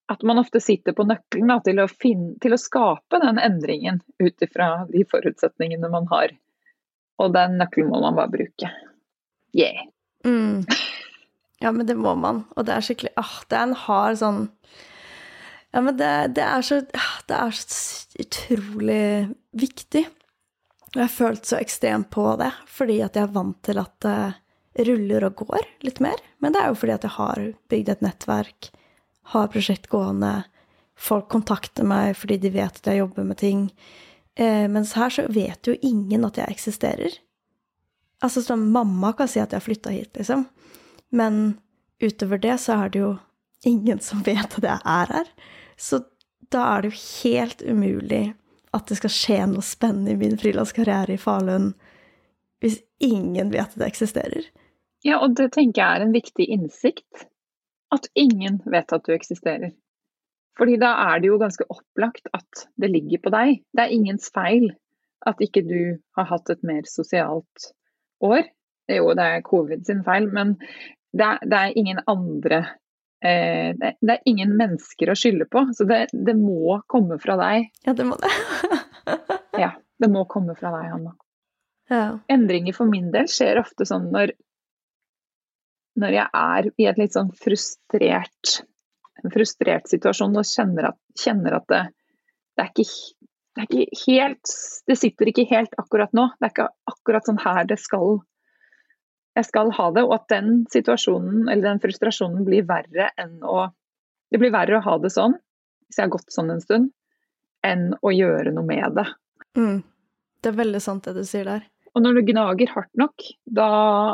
[0.09, 4.01] at man ofte sitter på nøkkelen da, til, å finne, til, å skape den endringen
[4.23, 6.35] ut ifra de forutsetningene man har.
[7.23, 8.71] Og den nøkkelen må man bare bruke.
[9.57, 9.89] Yeah.
[10.27, 10.63] Mm.
[11.63, 12.45] Ja, men det må man.
[12.55, 14.41] Og det er skikkelig ah, Det er en hard sånn
[15.73, 19.07] Ja, men det, det, er så ah, Det er så utrolig
[19.57, 20.03] viktig.
[20.93, 23.93] Og jeg har følt så ekstremt på det, fordi at jeg er vant til at
[24.05, 26.21] det ruller og går litt mer.
[26.41, 27.43] Men det er jo fordi at jeg har
[27.73, 28.71] bygd et nettverk
[29.33, 30.45] har prosjekt gående.
[30.97, 33.69] Folk kontakter meg fordi de vet at jeg jobber med ting.
[34.39, 37.19] Eh, mens her så vet jo ingen at jeg eksisterer.
[38.25, 40.47] Altså sånn, Mamma kan si at jeg har flytta hit, liksom.
[41.13, 41.59] Men
[42.03, 43.13] utover det så er det jo
[43.67, 45.31] ingen som vet at jeg er her.
[45.77, 46.05] Så
[46.53, 48.25] da er det jo helt umulig
[48.77, 51.73] at det skal skje noe spennende i min frilanskarriere i Falun
[52.65, 54.47] hvis ingen vet at det eksisterer.
[55.05, 57.27] Ja, og det tenker jeg er en viktig innsikt
[57.95, 59.75] at ingen vet at du eksisterer.
[60.57, 63.61] Fordi da er det jo ganske opplagt at det ligger på deg.
[63.77, 64.71] Det er ingens feil
[65.27, 65.81] at ikke du
[66.17, 67.71] har hatt et mer sosialt
[68.25, 68.47] år.
[68.89, 70.55] Jo, det er covid sin feil, men
[71.17, 72.61] det er, det er ingen andre
[73.25, 75.67] eh, det, det, er ingen mennesker å skylde på.
[75.77, 77.71] Så det, det må komme fra deg.
[77.87, 78.33] Ja, det må det.
[79.65, 81.17] ja, det må komme fra deg, Hanna.
[81.91, 82.07] Ja.
[82.33, 84.33] Endringer for min del skjer ofte sånn når
[85.97, 88.61] når jeg er i et litt sånn frustrert,
[89.23, 91.83] en frustrert situasjon og kjenner at, kjenner at det,
[92.57, 92.87] det, er ikke,
[93.57, 94.55] det, er ikke, helt
[94.87, 96.29] Det sitter ikke helt akkurat nå.
[96.37, 98.21] Det er ikke akkurat sånn her det skal
[99.37, 103.67] jeg skal ha det, og at den situasjonen eller den frustrasjonen blir verre enn å
[104.33, 105.37] Det blir verre å ha det sånn,
[105.87, 106.89] hvis jeg har gått sånn en stund,
[107.63, 109.05] enn å gjøre noe med det.
[109.55, 109.85] Mm.
[110.43, 111.69] Det er veldig sant det du sier der.
[111.97, 113.71] Og når det gnager hardt nok, da,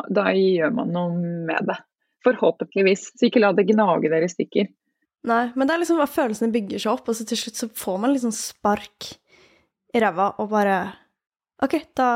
[0.07, 1.17] da gjør man noe
[1.49, 1.81] med det.
[2.23, 3.09] Forhåpentligvis.
[3.19, 4.71] Så ikke la det gnage dere i stykker.
[5.27, 7.69] Nei, men det er liksom hva følelsene bygger seg opp, og så til slutt så
[7.79, 9.13] får man liksom spark
[9.93, 10.79] i ræva og bare
[11.63, 12.07] OK, da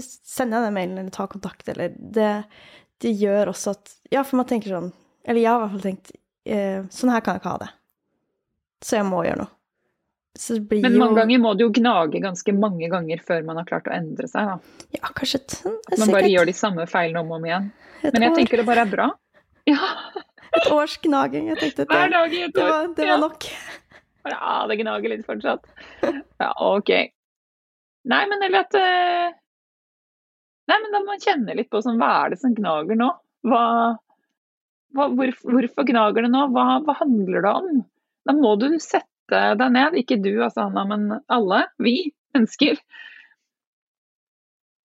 [0.00, 2.30] sender jeg den mailen eller tar kontakt, eller det,
[3.04, 4.92] det gjør også at Ja, for man tenker sånn
[5.26, 6.12] Eller jeg har i hvert fall tenkt
[6.46, 7.68] eh, Sånn her kan jeg ikke ha det.
[8.86, 9.55] Så jeg må gjøre noe.
[10.70, 11.16] Men mange jo...
[11.16, 14.50] ganger må det jo gnage ganske mange ganger før man har klart å endre seg,
[14.50, 14.86] da.
[14.96, 17.70] Ja, kanskje At man bare gjør de samme feilene om og om igjen.
[18.04, 18.36] Men jeg år.
[18.40, 19.10] tenker det bare er bra.
[19.66, 19.82] Ja.
[20.54, 21.48] et års gnaging.
[21.50, 22.54] Jeg tenkte det, Hver dag i et år.
[22.54, 23.46] Det var, det var nok.
[24.30, 25.66] Ja, det gnager litt fortsatt.
[26.42, 26.92] Ja, OK.
[28.06, 29.34] Nei, men eller at uh...
[30.70, 33.08] Nei, men da må man kjenne litt på sånn, hva er det som gnager nå?
[33.46, 33.64] Hva,
[34.94, 36.46] hva, hvorfor, hvorfor gnager det nå?
[36.54, 37.84] Hva, hva handler det om?
[38.26, 42.78] Da må du sette sette deg ned, ikke du altså Hanna, men alle, vi mennesker.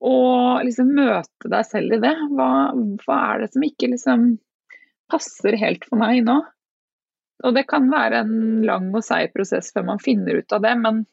[0.01, 2.15] Og liksom møte deg selv i det.
[2.33, 2.73] Hva,
[3.05, 4.37] hva er det som ikke liksom
[5.11, 6.39] passer helt for meg nå?
[7.43, 10.75] Og det kan være en lang og seig prosess før man finner ut av det,
[10.77, 11.05] men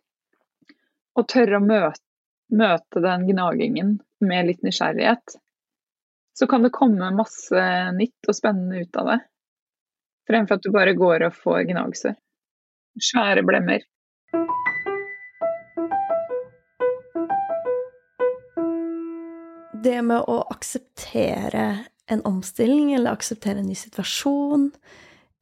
[1.17, 2.05] å tørre å møte,
[2.53, 5.37] møte den gnagingen med litt nysgjerrighet,
[6.37, 7.65] så kan det komme masse
[7.97, 9.19] nytt og spennende ut av det.
[10.29, 12.17] Fremfor at du bare går og får gnagsår.
[13.03, 13.85] Svære blemmer.
[19.79, 21.67] Det med å akseptere
[22.11, 24.71] en omstilling eller akseptere en ny situasjon,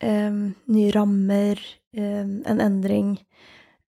[0.05, 0.41] um,
[0.73, 1.61] nye rammer,
[1.97, 3.17] um, en endring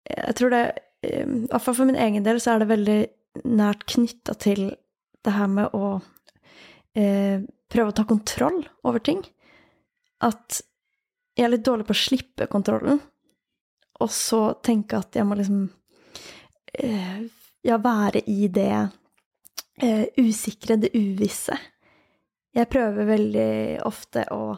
[0.07, 0.61] Jeg tror det
[1.03, 2.99] um, I fall for min egen del så er det veldig
[3.57, 4.69] nært knytta til
[5.25, 7.37] det her med å uh,
[7.67, 9.19] prøve å ta kontroll over ting.
[10.23, 10.61] At
[11.37, 13.01] jeg er litt dårlig på å slippe kontrollen.
[14.03, 15.65] Og så tenke at jeg må liksom
[16.73, 17.25] eh,
[17.67, 18.71] Ja, være i det
[19.81, 21.57] eh, usikre, det uvisse.
[22.55, 23.49] Jeg prøver veldig
[23.85, 24.57] ofte å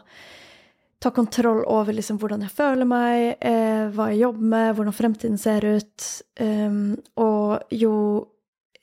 [1.00, 5.40] ta kontroll over liksom hvordan jeg føler meg, eh, hva jeg jobber med, hvordan fremtiden
[5.40, 6.08] ser ut.
[6.40, 7.94] Um, og jo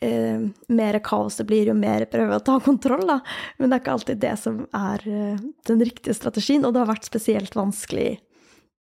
[0.01, 3.19] eh, mer kaos det blir, jo mer prøver jeg å ta kontroll, da.
[3.57, 6.89] Men det er ikke alltid det som er uh, den riktige strategien, og det har
[6.89, 8.15] vært spesielt vanskelig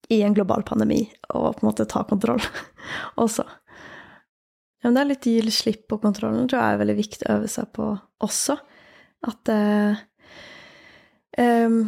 [0.08, 1.02] i en global pandemi
[1.34, 2.42] og på en måte ta kontroll
[3.24, 3.44] også.
[4.82, 7.38] Ja, men det er litt gi slipp på kontrollen, tror jeg er veldig viktig å
[7.38, 7.88] øve seg på
[8.22, 8.58] også.
[9.26, 10.02] At eh,
[11.66, 11.78] um,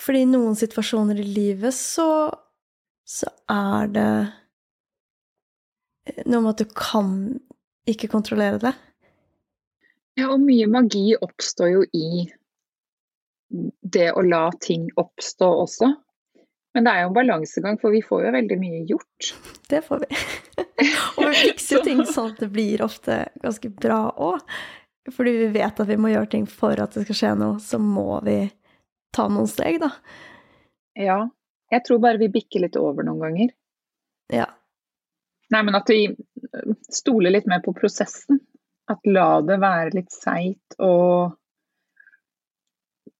[0.00, 2.32] Fordi i noen situasjoner i livet så,
[3.06, 4.12] så er det
[6.26, 7.12] noe med at du kan
[7.88, 8.72] ikke kontrollere det.
[10.18, 12.26] Ja, og mye magi oppstår jo i
[13.94, 15.92] det å la ting oppstå også.
[16.72, 19.32] Men det er jo en balansegang, for vi får jo veldig mye gjort.
[19.68, 20.20] Det får vi.
[21.18, 24.40] og vi fikser jo ting sånn at det blir ofte ganske bra òg.
[25.12, 27.80] Fordi vi vet at vi må gjøre ting for at det skal skje noe, så
[27.82, 28.38] må vi
[29.12, 29.90] ta noen steg, da.
[30.96, 31.20] Ja.
[31.72, 33.52] Jeg tror bare vi bikker litt over noen ganger.
[34.32, 34.48] Ja.
[35.52, 36.06] Nei, men at vi
[36.92, 38.40] stoler litt mer på prosessen.
[38.90, 41.36] At la det være litt seigt og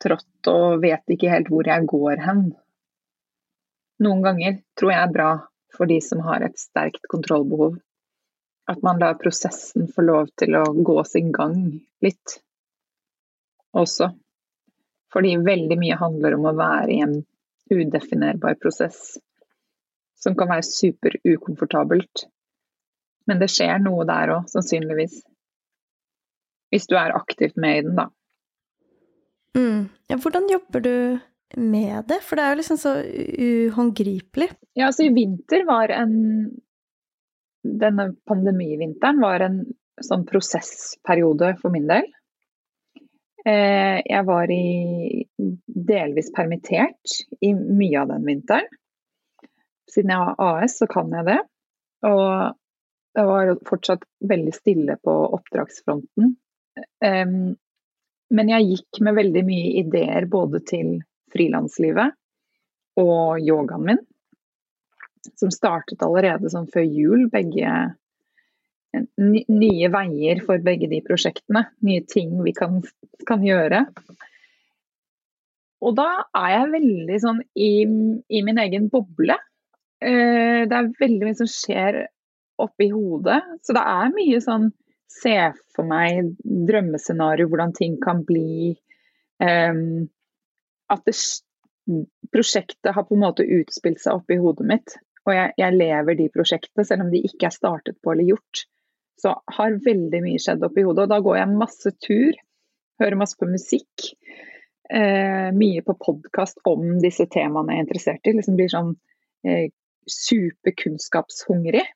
[0.03, 2.49] trått og vet ikke helt hvor jeg går hen
[4.03, 5.31] noen ganger tror jeg er bra
[5.73, 7.79] for de som har et sterkt kontrollbehov.
[8.71, 11.57] At man lar prosessen få lov til å gå sin gang
[12.05, 12.39] litt
[13.77, 14.13] også.
[15.13, 17.19] Fordi veldig mye handler om å være i en
[17.73, 19.19] udefinerbar prosess
[20.23, 22.27] som kan være super ukomfortabelt.
[23.27, 25.21] Men det skjer noe der òg, sannsynligvis.
[26.73, 28.09] Hvis du er aktivt med i den, da.
[29.59, 29.91] Mm.
[30.09, 30.95] Ja, hvordan jobber du
[31.57, 32.21] med det?
[32.25, 34.49] For det er jo liksom så uhåndgripelig.
[34.79, 36.15] Ja, altså i vinter var en
[37.63, 39.61] Denne pandemivinteren var en
[40.03, 42.09] sånn prosessperiode for min del.
[43.47, 45.23] Eh, jeg var i
[45.67, 48.67] delvis permittert i mye av den vinteren.
[49.93, 51.39] Siden jeg har AS, så kan jeg det.
[52.11, 52.59] Og
[53.15, 56.35] det var fortsatt veldig stille på oppdragsfronten.
[58.33, 60.95] Men jeg gikk med veldig mye ideer både til
[61.33, 62.15] frilanslivet
[63.01, 64.01] og yogaen min,
[65.39, 67.27] som startet allerede sånn før jul.
[67.33, 67.73] Begge
[68.93, 71.65] nye veier for begge de prosjektene.
[71.87, 72.83] Nye ting vi kan,
[73.29, 73.87] kan gjøre.
[75.83, 76.09] Og da
[76.39, 77.73] er jeg veldig sånn i,
[78.29, 79.39] i min egen boble.
[80.03, 82.05] Eh, det er veldig mye som skjer
[82.63, 83.41] oppi hodet.
[83.65, 84.71] Så det er mye sånn
[85.13, 85.37] se
[85.75, 88.73] for meg drømmescenario, hvordan ting kan bli.
[89.43, 90.09] Um,
[90.93, 91.17] at det,
[92.33, 94.95] prosjektet har på en måte utspilt seg oppi hodet mitt.
[95.27, 98.65] og jeg, jeg, lever de prosjektene, selv om de ikke er startet på eller gjort.
[99.23, 101.05] Så har veldig mye skjedd oppi hodet.
[101.05, 102.39] Og da går jeg masse tur,
[103.03, 104.09] hører masse på musikk.
[104.91, 108.35] Eh, mye på podkast om disse temaene jeg er interessert i.
[108.35, 108.91] Liksom blir sånn
[109.47, 109.71] eh,
[110.11, 111.87] superkunnskapshungrig.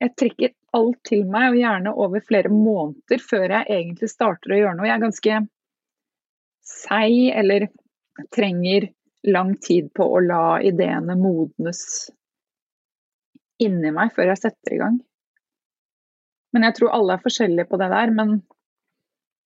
[0.00, 4.62] Jeg trekker alt til meg, og gjerne over flere måneder før jeg egentlig starter å
[4.62, 4.88] gjøre noe.
[4.88, 5.40] Jeg er ganske
[6.64, 7.68] seig, eller
[8.34, 8.88] trenger
[9.24, 11.80] lang tid på å la ideene modnes
[13.62, 14.98] inni meg før jeg setter i gang.
[16.54, 18.12] Men jeg tror alle er forskjellige på det der.
[18.14, 18.36] Men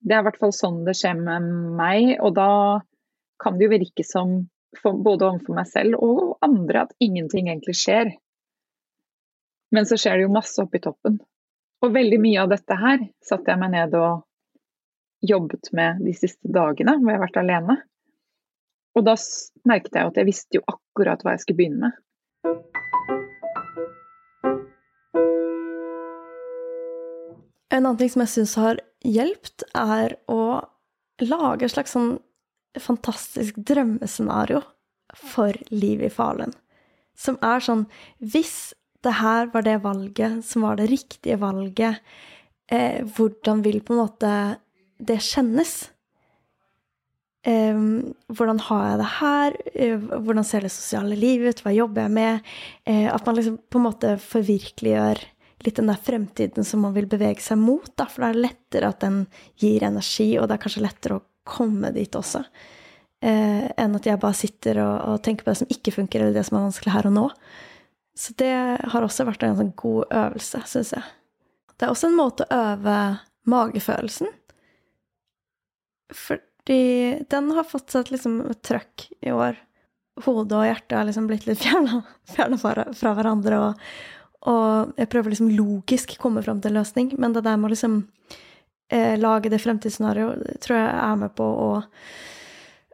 [0.05, 1.49] det er i hvert fall sånn det skjer med
[1.79, 2.15] meg.
[2.21, 2.51] Og da
[3.41, 4.41] kan det jo virke som,
[4.83, 8.13] både overfor meg selv og andre, at ingenting egentlig skjer.
[9.73, 11.19] Men så skjer det jo masse oppi toppen.
[11.85, 14.25] Og veldig mye av dette her satte jeg meg ned og
[15.25, 17.75] jobbet med de siste dagene hvor jeg har vært alene.
[18.97, 19.15] Og da
[19.69, 21.97] merket jeg at jeg visste jo akkurat hva jeg skulle begynne med.
[27.69, 30.41] En annen ting som jeg syns har hjulpet, er å
[31.21, 32.17] lage et slags sånn
[32.79, 34.63] fantastisk drømmescenario
[35.15, 36.53] for livet i Falun.
[37.17, 37.85] Som er sånn
[38.19, 38.73] Hvis
[39.03, 42.01] det her var det valget som var det riktige valget,
[42.67, 44.33] eh, hvordan vil på en måte
[44.99, 45.89] det kjennes?
[47.47, 47.81] Eh,
[48.35, 49.57] hvordan har jeg det her?
[49.73, 51.61] Eh, hvordan ser det sosiale livet ut?
[51.63, 52.49] Hva jobber jeg med?
[52.83, 55.21] Uh, at man liksom på en måte forvirkeliggjør
[55.63, 58.45] litt den der fremtiden som man vil bevege seg mot, da, for da er det
[58.45, 59.21] lettere at den
[59.59, 62.43] gir energi, og det er kanskje lettere å komme dit også.
[63.23, 66.35] Uh, enn at jeg bare sitter og, og, tenker på det som ikke funker, eller
[66.35, 67.25] det som er vanskelig her og nå.
[68.19, 71.07] Så det har også vært en sånn god øvelse, syns jeg.
[71.79, 72.99] Det er også en måte å øve
[73.47, 74.27] magefølelsen.
[76.59, 79.57] Fordi den har fått seg liksom, et trøkk i år.
[80.25, 83.59] Hodet og hjertet har liksom blitt litt fjerna fra hverandre.
[83.63, 83.91] Og,
[84.51, 87.73] og jeg prøver liksom logisk komme fram til en løsning, men det der med å
[87.73, 88.01] liksom
[88.91, 91.69] eh, lage det fremtidsscenarioet tror jeg er med på å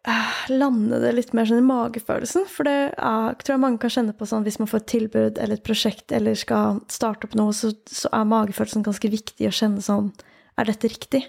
[0.07, 2.47] eh, lande det litt mer sånn i magefølelsen.
[2.51, 5.39] For det er, tror jeg mange kan kjenne på sånn hvis man får et tilbud
[5.41, 9.55] eller et prosjekt eller skal starte opp noe, så, så er magefølelsen ganske viktig å
[9.55, 10.13] kjenne sånn
[10.55, 11.25] Er dette riktig?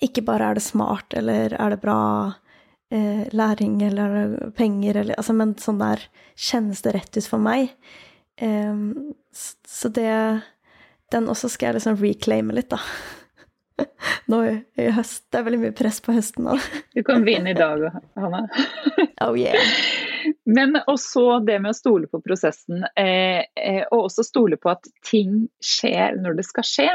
[0.00, 1.98] Ikke bare er det smart, eller er det bra
[2.92, 6.06] eh, læring, eller er det penger, eller Altså, men sånn der
[6.38, 7.74] Kjennes det rett ut for meg?
[8.40, 9.12] Um,
[9.68, 10.12] så det
[11.12, 12.80] Den også skal jeg liksom reclaime litt, da.
[14.32, 14.54] Nå i,
[14.96, 15.26] høst.
[15.30, 16.56] Det er veldig mye press på høsten nå.
[16.94, 17.84] Du kan vinne i dag,
[18.16, 18.46] Hanna.
[19.26, 19.58] oh yeah.
[20.48, 24.88] Men også det med å stole på prosessen, eh, eh, og også stole på at
[25.06, 26.88] ting skjer når det skal skje.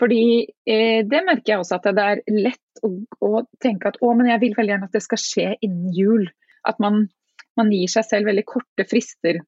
[0.00, 0.24] Fordi
[0.66, 4.30] eh, det merker jeg også at det er lett å, å, tenke at å, men
[4.30, 6.26] jeg vil veldig gjerne at det skal skje innen jul.
[6.68, 7.04] At man,
[7.58, 9.42] man gir seg selv veldig korte frister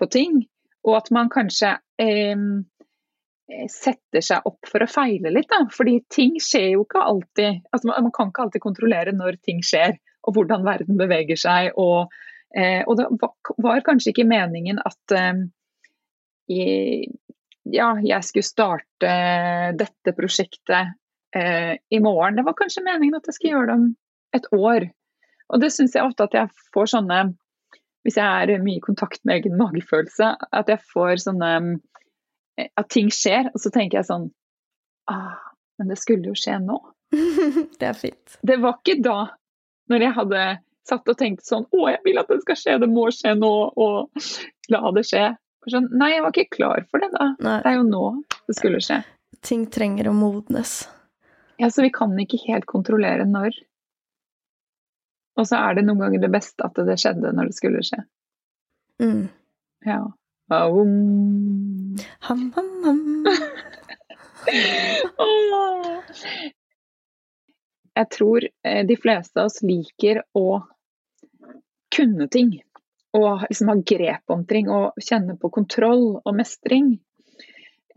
[0.00, 0.42] på ting.
[0.88, 2.44] Og at man kanskje eh,
[3.70, 5.50] setter seg opp for å feile litt.
[5.52, 5.66] Da.
[5.74, 9.96] Fordi ting skjer jo ikke alltid altså Man kan ikke alltid kontrollere når ting skjer,
[10.24, 11.74] og hvordan verden beveger seg.
[11.80, 12.12] Og,
[12.56, 13.08] eh, og det
[13.60, 15.44] var kanskje ikke meningen at eh,
[17.68, 19.10] ja, jeg skulle starte
[19.78, 20.94] dette prosjektet
[21.36, 22.38] eh, i morgen.
[22.38, 23.86] Det var kanskje meningen at jeg skulle gjøre det om
[24.36, 24.88] et år.
[25.50, 27.22] Og det syns jeg ofte at jeg får sånne
[28.06, 31.52] hvis jeg er mye i kontakt med egen magefølelse, at jeg får sånne
[32.76, 34.30] At ting skjer, og så tenker jeg sånn
[35.08, 35.36] ah,
[35.78, 36.78] Men det skulle jo skje nå.
[37.80, 38.40] det er fint.
[38.46, 39.18] Det var ikke da,
[39.90, 40.42] når jeg hadde
[40.88, 43.52] satt og tenkt sånn Å, jeg vil at det skal skje, det må skje nå,
[43.76, 44.26] og
[44.72, 45.26] la det skje.
[45.68, 47.32] Sånn, nei, jeg var ikke klar for det da.
[47.44, 47.58] Nei.
[47.60, 48.04] Det er jo nå
[48.48, 49.02] det skulle skje.
[49.44, 50.88] Ting trenger å modnes.
[51.60, 53.58] Ja, så vi kan ikke helt kontrollere når.
[55.40, 58.00] Og så er det noen ganger det beste at det skjedde når det skulle skje.
[59.00, 59.28] Mm.
[59.86, 60.00] Ja.
[60.50, 61.96] Aum.
[62.26, 63.02] Ham, ham, ham.
[68.00, 70.62] Jeg tror eh, de fleste av oss liker å
[71.94, 72.54] kunne ting.
[73.18, 76.98] Og liksom ha grep om og kjenne på kontroll og mestring.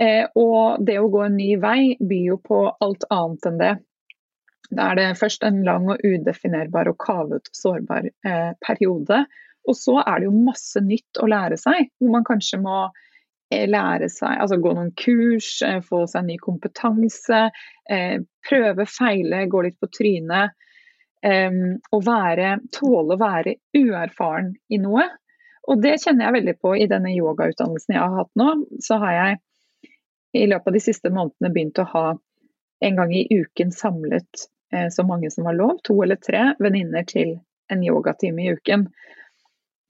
[0.01, 3.73] Eh, og det å gå en ny vei byr jo på alt annet enn det.
[4.73, 9.23] Da er det først en lang og udefinerbar og kavet og sårbar eh, periode.
[9.69, 12.79] Og så er det jo masse nytt å lære seg, hvor man kanskje må
[13.53, 17.45] eh, lære seg, altså gå noen kurs, eh, få seg ny kompetanse,
[17.89, 18.17] eh,
[18.49, 20.57] prøve, feile, gå litt på trynet.
[21.23, 21.59] Eh,
[21.95, 25.07] og være, tåle å være uerfaren i noe.
[25.71, 28.49] Og det kjenner jeg veldig på i denne yogautdannelsen jeg har hatt nå.
[28.83, 29.41] Så har jeg
[30.43, 32.07] i løpet av de siste månedene begynt å ha
[32.83, 37.03] en gang i uken samlet Eh, så mange som har lov, to eller tre venninner
[37.03, 37.37] til
[37.71, 38.87] en yogatime i uken.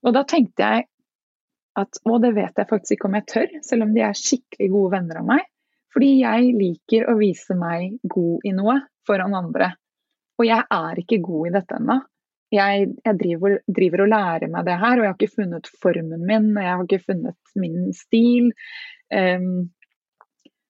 [0.04, 0.88] Og da tenkte jeg
[1.80, 4.70] at å, det vet jeg faktisk ikke om jeg tør, selv om de er skikkelig
[4.74, 5.48] gode venner av meg.
[5.94, 9.72] Fordi jeg liker å vise meg god i noe foran andre.
[10.42, 12.00] Og jeg er ikke god i dette ennå.
[12.54, 16.26] Jeg, jeg driver, driver, og lærer meg det her, og jeg har ikke funnet formen
[16.28, 18.52] min, og jeg har ikke funnet min stil.
[19.10, 19.72] Um,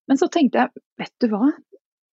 [0.07, 1.49] men så tenkte jeg, vet du hva,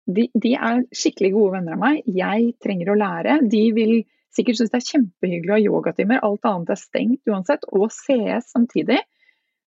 [0.05, 2.03] de, de, er skikkelig gode venner av meg.
[2.05, 3.39] Jeg trenger å lære.
[3.49, 3.95] De vil
[4.37, 6.23] sikkert synes det er kjempehyggelig å ha yogatimer.
[6.27, 7.65] Alt annet er stengt uansett.
[7.73, 9.01] Og CS samtidig.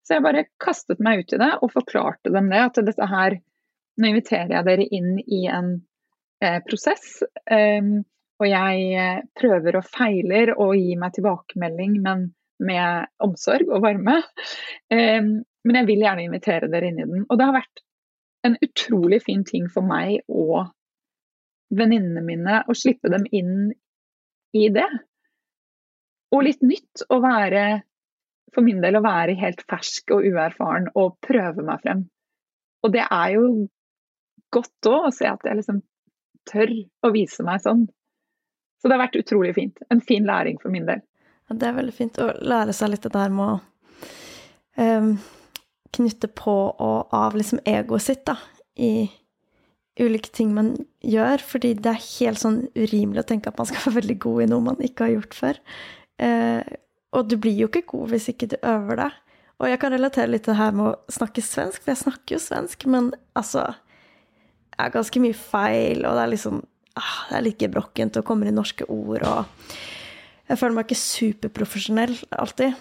[0.05, 2.63] Så jeg bare kastet meg ut i det og forklarte dem det.
[2.69, 3.41] At dette her
[3.95, 5.69] Nå inviterer jeg dere inn i en
[6.67, 7.23] prosess.
[7.51, 8.05] Um,
[8.43, 12.27] og jeg eh, prøver og feiler og gir meg tilbakemelding, men
[12.65, 14.21] med omsorg og varme.
[14.91, 17.27] Um, men jeg vil gjerne invitere dere inn i den.
[17.29, 17.85] Og det har vært
[18.45, 20.69] en utrolig fin ting for meg og
[21.75, 23.73] venninnene mine å slippe dem inn
[24.55, 24.89] i det.
[26.35, 27.65] Og litt nytt å være,
[28.55, 32.05] for min del, å være helt fersk og uerfaren og prøve meg frem.
[32.85, 33.47] Og det er jo
[34.55, 35.81] godt òg å se at jeg liksom
[36.51, 36.73] tør
[37.05, 37.87] å vise meg sånn.
[38.81, 39.81] Så det har vært utrolig fint.
[39.91, 41.01] En fin læring for min del.
[41.49, 43.63] Ja, det er veldig fint å lære seg litt det der med å
[44.85, 45.15] um
[45.95, 48.37] knytte på og av liksom egoet sitt, da,
[48.77, 49.07] i
[50.01, 50.75] ulike ting man
[51.05, 51.43] gjør.
[51.45, 54.49] Fordi det er helt sånn urimelig å tenke at man skal være veldig god i
[54.53, 55.61] noe man ikke har gjort før.
[56.23, 56.63] Uh,
[57.15, 59.21] og du blir jo ikke god hvis ikke du øver deg.
[59.63, 62.35] Og jeg kan relatere litt til det her med å snakke svensk, for jeg snakker
[62.35, 63.69] jo svensk, men altså
[64.75, 66.63] Det er ganske mye feil, og det er liksom
[66.99, 69.71] ah, Det er litt gebrokkent og kommer i norske ord, og
[70.45, 72.75] jeg føler meg ikke superprofesjonell alltid.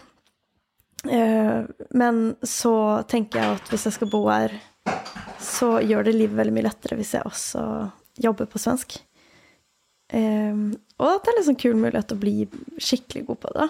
[1.08, 1.64] Eh,
[1.96, 2.76] men så
[3.08, 4.56] tenker jeg at hvis jeg skal bo her,
[5.40, 7.64] så gjør det livet veldig mye lettere hvis jeg også
[8.24, 8.98] jobber på svensk.
[10.12, 10.64] Eh,
[11.00, 12.36] og at det er liksom kul mulighet å bli
[12.82, 13.70] skikkelig god på det.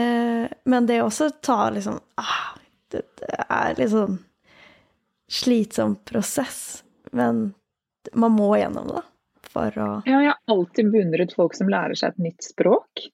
[0.00, 2.54] Eh, men det også tar liksom ah,
[2.90, 3.04] det,
[3.48, 4.18] er liksom
[5.30, 6.83] slitsom prosess.
[7.14, 7.44] Men
[8.12, 9.02] man må gjennom det,
[9.54, 13.06] for å Ja, jeg har alltid beundret folk som lærer seg et nytt språk.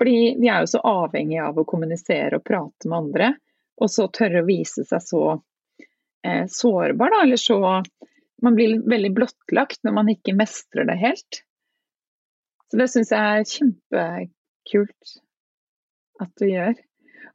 [0.00, 3.32] Fordi vi er jo så avhengige av å kommunisere og prate med andre,
[3.80, 5.24] og så tørre å vise seg så
[6.24, 7.60] eh, sårbar, da, eller så
[8.40, 11.42] Man blir veldig blottlagt når man ikke mestrer det helt.
[12.70, 15.10] Så det syns jeg er kjempekult
[16.24, 16.78] at du gjør.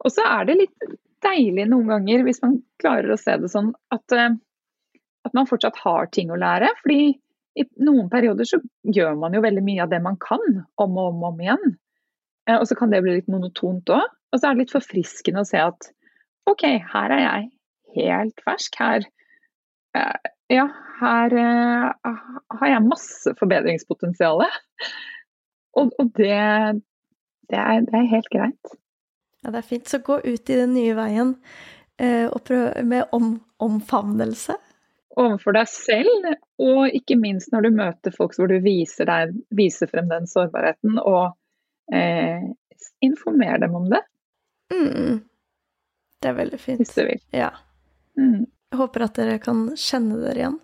[0.01, 0.87] Og så er det litt
[1.21, 4.33] deilig noen ganger, hvis man klarer å se det sånn, at, eh,
[5.25, 6.69] at man fortsatt har ting å lære.
[6.81, 7.15] fordi
[7.55, 10.43] i noen perioder så gjør man jo veldig mye av det man kan,
[10.75, 11.75] om og om, og om igjen.
[12.49, 14.07] Eh, og så kan det bli litt monotont òg.
[14.33, 15.91] Og så er det litt forfriskende å se at
[16.49, 17.45] OK, her er jeg
[17.95, 18.81] helt fersk.
[18.81, 19.05] Her
[19.97, 20.67] eh, Ja,
[20.99, 22.17] her uh,
[22.59, 24.43] har jeg masse forbedringspotensial.
[25.75, 26.35] Og, og det,
[27.51, 28.75] det, er, det, er, helt greit.
[29.43, 29.89] Ja, det er fint.
[29.91, 31.33] Så gå ut i den nye veien
[31.99, 34.55] og prøv med om, omfavnelse.
[35.15, 36.27] Overfor deg selv,
[36.59, 40.99] og ikke minst når du møter folk hvor du viser, deg, viser frem den sårbarheten.
[40.99, 41.35] og
[41.93, 42.43] eh,
[43.05, 44.01] informerer dem om det.
[44.73, 45.23] Mm.
[46.21, 46.79] Det er veldig fint.
[46.81, 47.21] Hvis du vil.
[47.29, 47.51] Ja.
[48.17, 48.45] Mm.
[48.71, 50.59] Jeg håper at dere kan kjenne dere igjen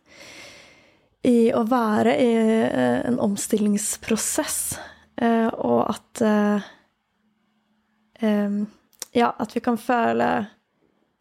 [1.28, 4.80] i å være i eh, en omstillingsprosess,
[5.22, 6.70] eh, og at eh,
[9.12, 10.28] Ja, at vi kan føle,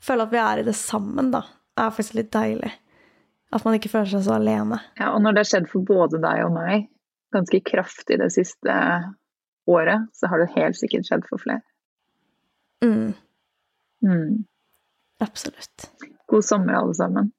[0.01, 1.43] føle at vi er i det sammen, da,
[1.77, 2.71] er faktisk litt deilig.
[3.51, 4.79] At man ikke føler seg så alene.
[5.01, 6.87] Ja, og når det har skjedd for både deg og meg,
[7.35, 8.77] ganske kraftig det siste
[9.71, 11.63] året, så har det helt sikkert skjedd for flere.
[12.85, 13.13] Mm.
[14.07, 14.45] Mm.
[15.21, 15.91] Absolutt.
[16.31, 17.33] God sommer, alle sammen.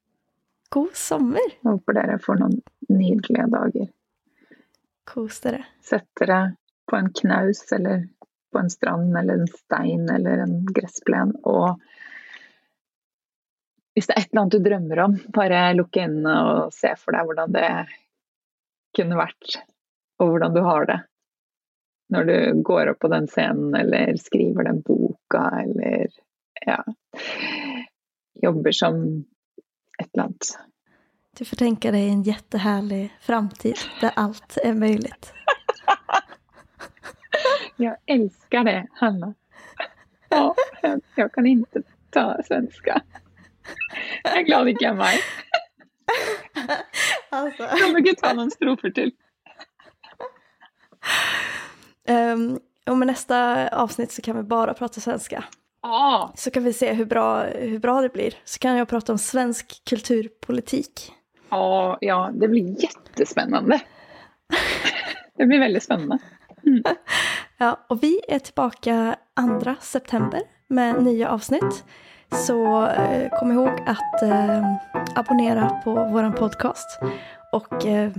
[0.72, 1.48] God sommer.
[1.48, 3.88] Jeg Håper dere får noen nydelige dager.
[5.08, 5.64] Kos dere.
[5.84, 6.54] Sett dere
[6.88, 8.06] på en knaus eller
[8.52, 11.82] på en strand eller en stein eller en gressplen og
[13.94, 17.16] hvis det er et eller annet du drømmer om, bare lukk øynene og se for
[17.16, 17.70] deg hvordan det
[18.96, 19.58] kunne vært,
[20.20, 21.00] og hvordan du har det
[22.12, 26.12] når du går opp på den scenen eller skriver den boka eller
[26.66, 26.82] ja
[28.42, 29.24] jobber som
[29.98, 30.50] et eller annet.
[31.38, 35.12] Du får tenke deg en jättehärlig framtid der alt er mulig.
[37.80, 39.32] Jeg elsker det, Hanna.
[40.30, 40.52] Ja,
[41.16, 41.80] jeg kan ikke
[42.12, 43.00] ta svenska.
[44.24, 45.22] Jeg er glad det ikke er meg.
[47.32, 47.64] Altså.
[47.64, 49.14] Kan du ikke ta noen strofer til?
[52.08, 53.36] Um, och med neste
[53.72, 55.44] avsnitt så kan vi bare prate svenska.
[55.82, 56.28] Ah.
[56.36, 58.36] Så kan vi se hvor bra, hvor bra det blir.
[58.44, 61.08] Så kan jeg prate om svensk kulturpolitik.
[61.48, 63.80] Ah, ja, det blir kjempespennende.
[65.38, 66.18] det blir veldig spennende.
[66.62, 66.82] Mm.
[67.58, 71.82] Ja, og vi er tilbake 2 september med nye avsnitt.
[72.32, 74.76] Så eh, kom ihåg att eh,
[75.14, 77.00] abonnera på vår podcast.
[77.52, 78.12] Och eh,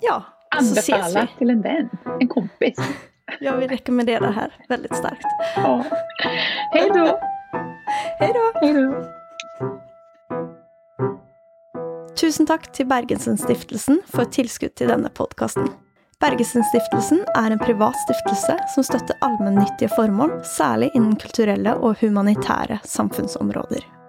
[0.00, 0.22] ja,
[0.60, 1.26] så ses vi.
[1.38, 1.90] til en venn,
[2.20, 2.76] en kompis.
[3.40, 5.26] Jag vill rekommendera det här väldigt starkt.
[5.56, 5.84] Ja.
[6.72, 7.18] Hei da.
[8.18, 8.52] Hej då!
[8.66, 9.20] Hei da.
[12.20, 15.70] Tusen takk til Bergensen-stiftelsen for tilskudd til denne podkasten.
[16.20, 23.99] Bergensen-stiftelsen er en privat stiftelse som støtter allmennyttige formål, særlig innen kulturelle og humanitære samfunnsområder.